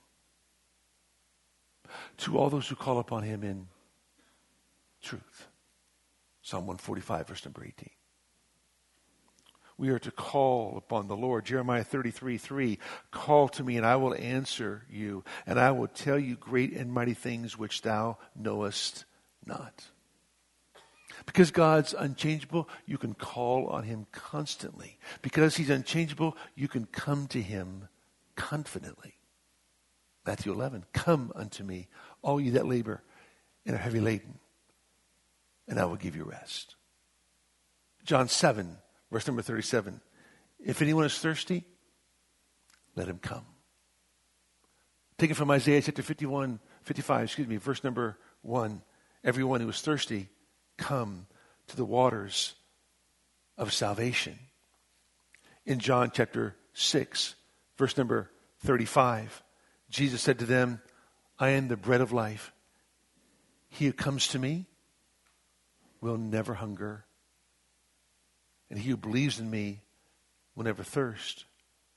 To 2.19 2.39
all 2.39 2.49
those 2.49 2.69
who 2.69 2.77
call 2.77 2.99
upon 2.99 3.23
him 3.23 3.43
in 3.43 3.69
truth. 5.03 5.49
Psalm 6.41 6.67
145, 6.67 7.29
verse 7.29 7.45
number 7.45 7.65
18. 7.65 7.91
We 9.83 9.91
are 9.91 9.99
to 9.99 10.13
call 10.13 10.77
upon 10.77 11.09
the 11.09 11.17
Lord. 11.17 11.45
Jeremiah 11.45 11.83
33 11.83 12.39
3 12.39 12.79
Call 13.11 13.49
to 13.49 13.65
me, 13.65 13.77
and 13.77 13.85
I 13.85 13.97
will 13.97 14.15
answer 14.15 14.85
you, 14.89 15.25
and 15.45 15.59
I 15.59 15.73
will 15.73 15.89
tell 15.89 16.21
you 16.21 16.37
great 16.37 16.73
and 16.73 16.93
mighty 16.93 17.15
things 17.15 17.59
which 17.59 17.83
thou 17.83 18.19
knowest 18.37 19.07
not. 19.45 19.87
Because 21.27 21.51
God's 21.51 21.97
unchangeable, 21.99 22.69
you 22.87 22.97
can 22.97 23.15
call 23.15 23.67
on 23.71 23.83
Him 23.83 24.07
constantly. 24.13 24.99
Because 25.21 25.57
He's 25.57 25.69
unchangeable, 25.69 26.37
you 26.55 26.69
can 26.69 26.87
come 26.87 27.27
to 27.27 27.43
Him 27.43 27.89
confidently. 28.37 29.15
Matthew 30.25 30.53
11, 30.53 30.85
Come 30.93 31.33
unto 31.35 31.65
me, 31.65 31.89
all 32.23 32.41
ye 32.41 32.51
that 32.51 32.69
labor 32.69 33.03
and 33.67 33.75
are 33.75 33.81
heavy 33.81 33.99
laden, 33.99 34.39
and 35.67 35.81
I 35.81 35.87
will 35.87 35.97
give 35.97 36.15
you 36.15 36.23
rest. 36.23 36.77
John 38.05 38.29
7, 38.29 38.77
verse 39.13 39.27
number 39.27 39.43
37. 39.43 40.01
If 40.65 40.81
anyone 40.81 41.05
is 41.05 41.19
thirsty, 41.19 41.65
let 42.97 43.09
him 43.09 43.19
come. 43.19 43.45
Taken 45.19 45.37
from 45.37 45.51
Isaiah 45.51 45.83
chapter 45.83 46.03
51, 46.03 46.59
55, 46.83 47.25
excuse 47.25 47.47
me, 47.47 47.57
verse 47.59 47.85
number 47.85 48.19
1. 48.41 48.83
Everyone 49.23 49.61
who 49.61 49.69
is 49.69 49.81
thirsty, 49.81 50.29
come 50.79 51.27
to 51.69 51.77
the 51.77 51.85
waters 51.85 52.55
of 53.59 53.73
salvation. 53.73 54.39
In 55.67 55.79
John 55.79 56.11
chapter 56.13 56.57
6, 56.73 57.35
verse 57.77 57.97
number 57.97 58.31
35, 58.65 59.43
Jesus 59.91 60.23
said 60.23 60.39
to 60.39 60.47
them, 60.47 60.81
I 61.39 61.51
am 61.51 61.69
the 61.69 61.77
bread 61.77 62.01
of 62.01 62.13
life. 62.13 62.53
He 63.69 63.87
who 63.87 63.93
comes 63.93 64.29
to 64.29 64.39
me 64.39 64.67
will 66.01 66.17
never 66.17 66.55
hunger, 66.55 67.05
and 68.73 68.81
he 68.81 68.89
who 68.89 68.97
believes 68.97 69.39
in 69.39 69.51
me 69.51 69.83
will 70.57 70.65
never 70.65 70.83
thirst. 70.83 71.45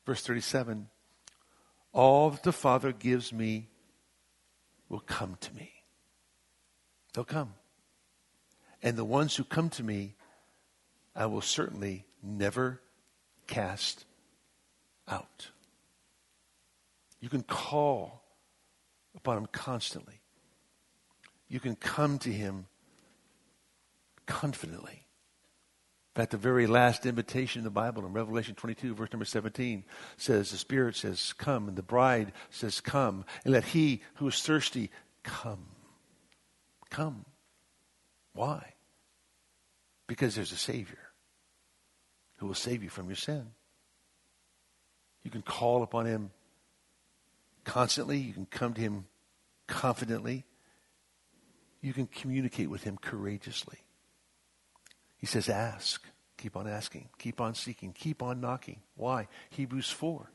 Verse 0.05 0.21
37 0.21 0.89
All 1.93 2.30
that 2.32 2.43
the 2.43 2.51
Father 2.51 2.91
gives 2.91 3.32
me 3.32 3.69
will 4.89 4.99
come 4.99 5.38
to 5.39 5.55
me. 5.55 5.71
They'll 7.13 7.23
come. 7.23 7.53
And 8.84 8.97
the 8.97 9.05
ones 9.05 9.38
who 9.38 9.45
come 9.45 9.69
to 9.69 9.84
me, 9.84 10.15
I 11.15 11.28
will 11.28 11.39
certainly 11.39 12.05
never 12.21 12.82
cast 13.47 14.03
out. 15.07 15.51
You 17.21 17.30
can 17.30 17.43
call 17.43 18.21
upon 19.15 19.38
him 19.38 19.47
constantly. 19.49 20.19
You 21.47 21.61
can 21.61 21.78
come 21.78 22.19
to 22.19 22.34
him 22.34 22.65
confidently. 24.26 25.04
Fact, 26.16 26.32
the 26.32 26.38
very 26.38 26.66
last 26.66 27.05
invitation 27.05 27.59
in 27.59 27.66
the 27.66 27.70
Bible 27.70 28.05
in 28.05 28.13
Revelation 28.13 28.55
22, 28.55 28.95
verse 28.95 29.11
number 29.11 29.26
17, 29.26 29.84
says, 30.16 30.49
The 30.49 30.57
Spirit 30.57 30.95
says, 30.95 31.34
Come, 31.34 31.68
and 31.68 31.76
the 31.76 31.84
bride 31.84 32.32
says, 32.49 32.80
Come, 32.80 33.26
and 33.43 33.53
let 33.53 33.66
he 33.66 34.01
who 34.16 34.28
is 34.30 34.41
thirsty 34.41 34.91
come. 35.24 35.66
Come. 36.89 37.26
Why? 38.34 38.76
Because 40.07 40.36
there's 40.36 40.53
a 40.53 40.57
Savior 40.57 40.99
who 42.38 42.47
will 42.47 42.53
save 42.53 42.82
you 42.82 42.89
from 42.89 43.07
your 43.07 43.18
sin. 43.18 43.47
You 45.24 45.32
can 45.32 45.41
call 45.41 45.84
upon 45.84 46.05
Him 46.05 46.32
constantly. 47.66 48.20
You 48.20 48.32
can 48.32 48.45
come 48.45 48.74
to 48.74 48.82
Him 48.82 49.05
confidently. 49.68 50.45
You 51.82 51.91
can 51.91 52.07
communicate 52.07 52.70
with 52.70 52.84
Him 52.84 52.97
courageously. 53.01 53.80
He 55.26 55.28
says, 55.28 55.49
ask. 55.49 56.05
Keep 56.38 56.55
on 56.55 56.67
asking. 56.67 57.09
Keep 57.17 57.41
on 57.41 57.55
seeking. 57.55 57.93
Keep 57.93 58.21
on 58.21 58.39
knocking. 58.39 58.82
Why? 58.93 59.28
Hebrews 59.49 59.89
4. 59.89 60.30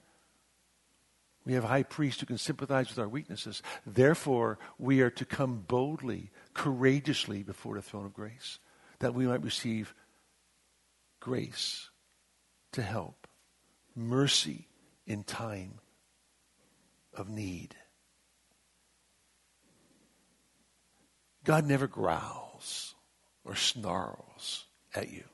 We 1.47 1.53
have 1.53 1.63
a 1.63 1.69
high 1.69 1.85
priest 1.85 2.19
who 2.19 2.27
can 2.27 2.39
sympathize 2.39 2.89
with 2.89 2.99
our 2.99 3.09
weaknesses. 3.09 3.63
Therefore, 3.87 4.59
we 4.79 5.01
are 5.01 5.11
to 5.11 5.25
come 5.25 5.65
boldly, 5.69 6.33
courageously 6.55 7.45
before 7.45 7.77
the 7.77 7.83
throne 7.83 8.05
of 8.05 8.13
grace 8.13 8.59
that 8.99 9.15
we 9.15 9.29
might 9.29 9.45
receive 9.45 9.95
grace 11.21 11.91
to 12.73 12.83
help, 12.83 13.29
mercy 13.95 14.67
in 15.07 15.23
time 15.23 15.75
of 17.15 17.29
need. 17.29 17.77
God 21.45 21.65
never 21.65 21.87
growls 21.87 22.97
or 23.45 23.55
snarls 23.55 24.67
at 24.95 25.11
you 25.11 25.25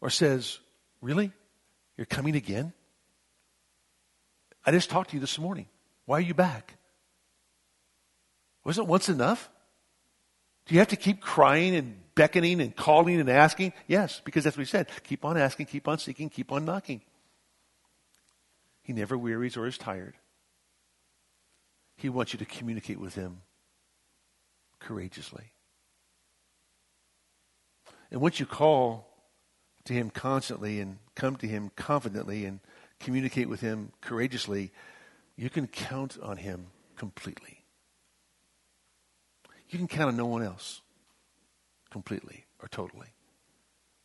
or 0.00 0.10
says, 0.10 0.58
Really? 1.00 1.32
You're 1.96 2.06
coming 2.06 2.34
again? 2.34 2.72
I 4.66 4.70
just 4.70 4.90
talked 4.90 5.10
to 5.10 5.16
you 5.16 5.20
this 5.20 5.38
morning. 5.38 5.66
Why 6.06 6.18
are 6.18 6.22
you 6.22 6.34
back? 6.34 6.76
Wasn't 8.64 8.86
once 8.86 9.08
enough? 9.08 9.50
Do 10.66 10.74
you 10.74 10.78
have 10.80 10.88
to 10.88 10.96
keep 10.96 11.20
crying 11.20 11.74
and 11.74 11.96
beckoning 12.14 12.60
and 12.60 12.74
calling 12.74 13.20
and 13.20 13.28
asking? 13.28 13.74
Yes, 13.86 14.22
because 14.24 14.44
that's 14.44 14.56
what 14.56 14.62
he 14.62 14.70
said. 14.70 14.88
Keep 15.04 15.24
on 15.24 15.36
asking, 15.36 15.66
keep 15.66 15.86
on 15.86 15.98
seeking, 15.98 16.30
keep 16.30 16.50
on 16.50 16.64
knocking. 16.64 17.02
He 18.82 18.92
never 18.92 19.16
wearies 19.16 19.56
or 19.56 19.66
is 19.66 19.76
tired. 19.76 20.14
He 21.96 22.08
wants 22.08 22.32
you 22.32 22.38
to 22.38 22.44
communicate 22.44 22.98
with 22.98 23.14
him 23.14 23.42
courageously. 24.80 25.52
And 28.10 28.20
once 28.20 28.40
you 28.40 28.46
call 28.46 29.08
to 29.84 29.92
him 29.92 30.10
constantly 30.10 30.80
and 30.80 30.98
come 31.14 31.36
to 31.36 31.46
him 31.46 31.70
confidently 31.76 32.44
and 32.44 32.60
communicate 33.00 33.48
with 33.48 33.60
him 33.60 33.92
courageously, 34.00 34.72
you 35.36 35.50
can 35.50 35.66
count 35.66 36.16
on 36.22 36.36
him 36.36 36.66
completely. 36.96 37.64
You 39.68 39.78
can 39.78 39.88
count 39.88 40.08
on 40.08 40.16
no 40.16 40.26
one 40.26 40.42
else 40.42 40.82
completely 41.90 42.46
or 42.62 42.68
totally. 42.68 43.08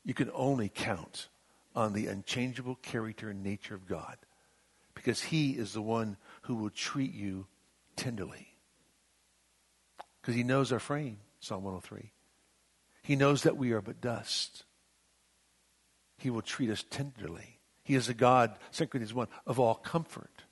You 0.04 0.14
can 0.14 0.32
only 0.34 0.70
count 0.70 1.28
on 1.76 1.94
the 1.94 2.08
unchangeable 2.08 2.76
character 2.76 3.30
and 3.30 3.44
nature 3.44 3.76
of 3.76 3.88
God 3.88 4.18
because 4.96 5.22
He 5.22 5.52
is 5.52 5.74
the 5.74 5.82
one 5.82 6.18
who 6.44 6.56
will 6.56 6.70
treat 6.70 7.14
you 7.14 7.48
tenderly. 7.96 8.56
Because 10.22 10.36
He 10.36 10.44
knows 10.44 10.72
our 10.72 10.80
frame, 10.80 11.20
Psalm 11.40 11.64
103. 11.64 12.12
He 13.10 13.16
knows 13.16 13.42
that 13.42 13.58
we 13.58 13.72
are 13.72 13.82
but 13.82 14.02
dust. 14.02 14.66
He 16.20 16.30
will 16.30 16.44
treat 16.44 16.70
us 16.70 16.86
tenderly. 16.92 17.58
He 17.82 17.96
is 17.96 18.08
a 18.08 18.14
God, 18.14 18.56
2 18.72 18.86
Corinthians 18.86 19.16
1, 19.16 19.28
of 19.48 19.60
all 19.60 19.74
comfort. 19.74 20.44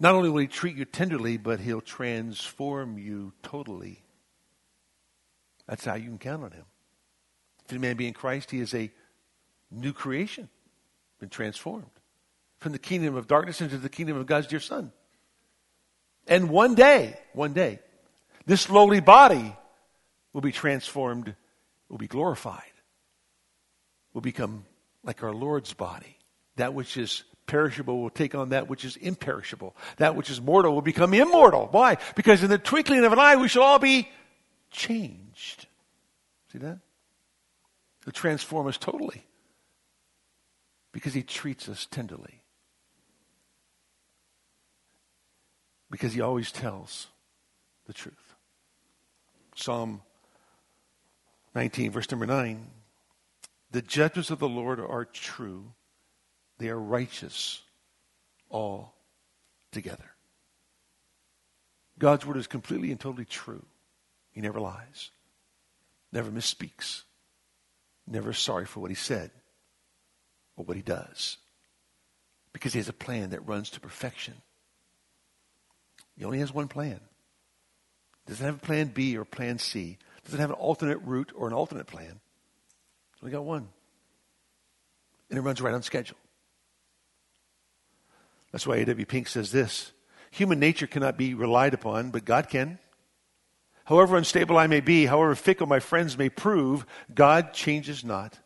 Not 0.00 0.14
only 0.14 0.30
will 0.30 0.38
he 0.38 0.46
treat 0.46 0.74
you 0.74 0.86
tenderly, 0.86 1.36
but 1.36 1.60
he'll 1.60 1.82
transform 1.82 2.96
you 2.96 3.34
totally. 3.42 4.02
That's 5.66 5.84
how 5.84 5.96
you 5.96 6.06
can 6.06 6.16
count 6.16 6.44
on 6.44 6.52
him. 6.52 6.64
If 7.66 7.72
any 7.72 7.80
man 7.80 7.98
be 7.98 8.08
in 8.08 8.14
Christ, 8.14 8.50
he 8.50 8.60
is 8.60 8.72
a 8.72 8.90
new 9.70 9.92
creation, 9.92 10.48
been 11.20 11.28
transformed 11.28 11.90
from 12.58 12.72
the 12.72 12.78
kingdom 12.78 13.16
of 13.16 13.26
darkness 13.26 13.60
into 13.60 13.76
the 13.76 13.90
kingdom 13.90 14.16
of 14.16 14.24
God's 14.24 14.46
dear 14.46 14.60
Son. 14.60 14.92
And 16.26 16.48
one 16.48 16.74
day, 16.74 17.18
one 17.34 17.52
day, 17.52 17.80
this 18.46 18.70
lowly 18.70 19.00
body 19.00 19.54
will 20.32 20.40
be 20.40 20.52
transformed, 20.52 21.34
will 21.88 21.98
be 21.98 22.08
glorified, 22.08 22.62
will 24.12 24.20
become 24.20 24.64
like 25.04 25.22
our 25.22 25.32
Lord's 25.32 25.72
body, 25.72 26.18
that 26.56 26.74
which 26.74 26.96
is 26.96 27.24
perishable 27.46 28.00
will 28.00 28.10
take 28.10 28.34
on 28.34 28.50
that 28.50 28.68
which 28.68 28.84
is 28.84 28.96
imperishable. 28.96 29.76
That 29.96 30.16
which 30.16 30.30
is 30.30 30.40
mortal 30.40 30.74
will 30.74 30.82
become 30.82 31.12
immortal. 31.12 31.68
Why? 31.70 31.98
Because 32.14 32.42
in 32.42 32.50
the 32.50 32.58
twinkling 32.58 33.04
of 33.04 33.12
an 33.12 33.18
eye, 33.18 33.36
we 33.36 33.48
shall 33.48 33.62
all 33.62 33.78
be 33.78 34.08
changed. 34.70 35.66
See 36.52 36.58
that? 36.58 36.78
He'll 38.04 38.12
transform 38.12 38.66
us 38.66 38.78
totally 38.78 39.24
because 40.92 41.14
he 41.14 41.22
treats 41.22 41.68
us 41.68 41.86
tenderly. 41.90 42.42
Because 45.90 46.12
he 46.12 46.20
always 46.20 46.50
tells 46.52 47.08
the 47.86 47.92
truth. 47.92 48.34
Psalm 49.54 50.00
19, 51.54 51.90
verse 51.90 52.10
number 52.10 52.26
9. 52.26 52.70
The 53.70 53.82
judgments 53.82 54.30
of 54.30 54.38
the 54.38 54.48
Lord 54.48 54.80
are 54.80 55.04
true 55.04 55.72
they 56.62 56.68
are 56.68 56.78
righteous 56.78 57.62
all 58.48 58.94
together. 59.72 60.12
God's 61.98 62.24
word 62.24 62.36
is 62.36 62.46
completely 62.46 62.92
and 62.92 63.00
totally 63.00 63.24
true. 63.24 63.64
He 64.30 64.40
never 64.40 64.60
lies, 64.60 65.10
never 66.12 66.30
misspeaks, 66.30 67.02
never 68.06 68.32
sorry 68.32 68.64
for 68.64 68.78
what 68.78 68.92
he 68.92 68.94
said 68.94 69.32
or 70.56 70.64
what 70.64 70.76
he 70.76 70.84
does. 70.84 71.38
Because 72.52 72.74
he 72.74 72.78
has 72.78 72.88
a 72.88 72.92
plan 72.92 73.30
that 73.30 73.44
runs 73.44 73.70
to 73.70 73.80
perfection. 73.80 74.34
He 76.16 76.24
only 76.24 76.38
has 76.38 76.54
one 76.54 76.68
plan. 76.68 77.00
He 78.24 78.30
Doesn't 78.30 78.46
have 78.46 78.56
a 78.56 78.66
plan 78.66 78.88
B 78.88 79.16
or 79.16 79.24
plan 79.24 79.58
C. 79.58 79.98
Doesn't 80.24 80.40
have 80.40 80.50
an 80.50 80.56
alternate 80.56 80.98
route 80.98 81.32
or 81.34 81.46
an 81.48 81.52
alternate 81.52 81.86
plan. 81.86 82.20
Only 83.22 83.32
got 83.32 83.44
one. 83.44 83.68
and 85.30 85.38
it 85.38 85.42
runs 85.42 85.60
right 85.60 85.74
on 85.74 85.82
schedule. 85.82 86.18
That's 88.50 88.66
why 88.66 88.76
A.W. 88.76 89.06
Pink 89.06 89.28
says 89.28 89.50
this 89.50 89.92
Human 90.30 90.58
nature 90.58 90.86
cannot 90.86 91.16
be 91.16 91.34
relied 91.34 91.74
upon, 91.74 92.10
but 92.10 92.24
God 92.24 92.48
can. 92.48 92.78
However 93.84 94.16
unstable 94.16 94.58
I 94.58 94.66
may 94.66 94.80
be, 94.80 95.06
however 95.06 95.34
fickle 95.34 95.66
my 95.66 95.80
friends 95.80 96.16
may 96.16 96.28
prove, 96.28 96.86
God 97.12 97.52
changes 97.52 98.04
not. 98.04 98.38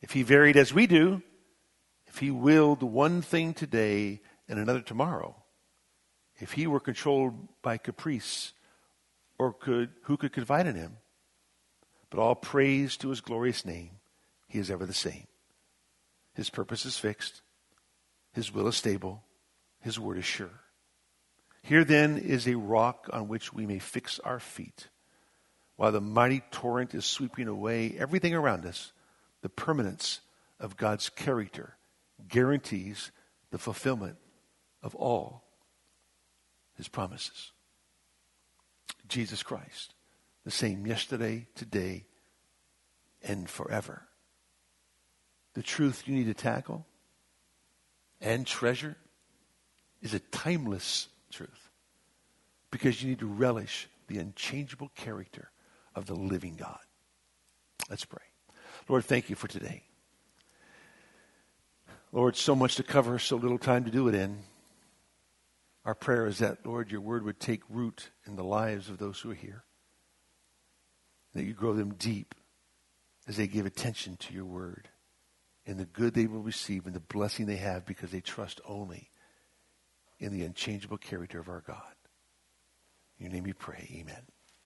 If 0.00 0.12
He 0.12 0.22
varied 0.22 0.56
as 0.56 0.72
we 0.72 0.86
do, 0.86 1.22
if 2.06 2.18
He 2.18 2.30
willed 2.30 2.82
one 2.82 3.22
thing 3.22 3.54
today 3.54 4.20
and 4.48 4.58
another 4.58 4.80
tomorrow, 4.80 5.34
if 6.38 6.52
He 6.52 6.66
were 6.66 6.80
controlled 6.80 7.48
by 7.62 7.76
caprice, 7.76 8.52
or 9.40 9.54
could, 9.54 9.88
who 10.02 10.18
could 10.18 10.34
confide 10.34 10.66
in 10.66 10.74
Him? 10.74 10.98
But 12.10 12.20
all 12.20 12.34
praise 12.34 12.98
to 12.98 13.08
His 13.08 13.22
glorious 13.22 13.64
name, 13.64 13.92
He 14.48 14.58
is 14.58 14.70
ever 14.70 14.84
the 14.84 14.92
same. 14.92 15.26
His 16.34 16.50
purpose 16.50 16.84
is 16.84 16.98
fixed, 16.98 17.40
His 18.34 18.52
will 18.52 18.68
is 18.68 18.76
stable, 18.76 19.22
His 19.80 19.98
word 19.98 20.18
is 20.18 20.26
sure. 20.26 20.60
Here 21.62 21.84
then 21.84 22.18
is 22.18 22.46
a 22.46 22.58
rock 22.58 23.08
on 23.14 23.28
which 23.28 23.50
we 23.50 23.64
may 23.64 23.78
fix 23.78 24.18
our 24.18 24.40
feet. 24.40 24.88
While 25.76 25.92
the 25.92 26.02
mighty 26.02 26.42
torrent 26.50 26.94
is 26.94 27.06
sweeping 27.06 27.48
away 27.48 27.96
everything 27.98 28.34
around 28.34 28.66
us, 28.66 28.92
the 29.40 29.48
permanence 29.48 30.20
of 30.58 30.76
God's 30.76 31.08
character 31.08 31.78
guarantees 32.28 33.10
the 33.50 33.58
fulfillment 33.58 34.18
of 34.82 34.94
all 34.94 35.44
his 36.76 36.88
promises. 36.88 37.52
Jesus 39.10 39.42
Christ, 39.42 39.94
the 40.44 40.50
same 40.50 40.86
yesterday, 40.86 41.46
today, 41.54 42.06
and 43.22 43.48
forever. 43.48 44.06
The 45.54 45.62
truth 45.62 46.04
you 46.06 46.14
need 46.14 46.26
to 46.26 46.34
tackle 46.34 46.86
and 48.20 48.46
treasure 48.46 48.96
is 50.00 50.14
a 50.14 50.20
timeless 50.20 51.08
truth. 51.30 51.70
Because 52.70 53.02
you 53.02 53.08
need 53.08 53.18
to 53.18 53.26
relish 53.26 53.88
the 54.06 54.18
unchangeable 54.18 54.90
character 54.94 55.50
of 55.94 56.06
the 56.06 56.14
living 56.14 56.56
God. 56.56 56.78
Let's 57.88 58.04
pray. 58.04 58.22
Lord, 58.88 59.04
thank 59.04 59.28
you 59.28 59.36
for 59.36 59.48
today. 59.48 59.82
Lord, 62.12 62.36
so 62.36 62.54
much 62.54 62.76
to 62.76 62.82
cover, 62.82 63.18
so 63.18 63.36
little 63.36 63.58
time 63.58 63.84
to 63.84 63.90
do 63.90 64.08
it 64.08 64.14
in. 64.14 64.38
Our 65.84 65.94
prayer 65.94 66.26
is 66.26 66.38
that, 66.38 66.66
Lord, 66.66 66.90
your 66.90 67.00
word 67.00 67.24
would 67.24 67.40
take 67.40 67.62
root 67.68 68.10
in 68.26 68.36
the 68.36 68.44
lives 68.44 68.88
of 68.88 68.98
those 68.98 69.20
who 69.20 69.30
are 69.30 69.34
here. 69.34 69.64
That 71.34 71.44
you 71.44 71.54
grow 71.54 71.74
them 71.74 71.94
deep 71.94 72.34
as 73.26 73.36
they 73.36 73.46
give 73.46 73.66
attention 73.66 74.16
to 74.18 74.34
your 74.34 74.44
word 74.44 74.88
and 75.66 75.78
the 75.78 75.86
good 75.86 76.14
they 76.14 76.26
will 76.26 76.42
receive 76.42 76.86
and 76.86 76.94
the 76.94 77.00
blessing 77.00 77.46
they 77.46 77.56
have 77.56 77.86
because 77.86 78.10
they 78.10 78.20
trust 78.20 78.60
only 78.66 79.10
in 80.18 80.32
the 80.32 80.42
unchangeable 80.42 80.98
character 80.98 81.38
of 81.38 81.48
our 81.48 81.62
God. 81.66 81.94
In 83.18 83.26
your 83.26 83.32
name 83.32 83.44
we 83.44 83.52
pray. 83.52 83.88
Amen. 84.00 84.22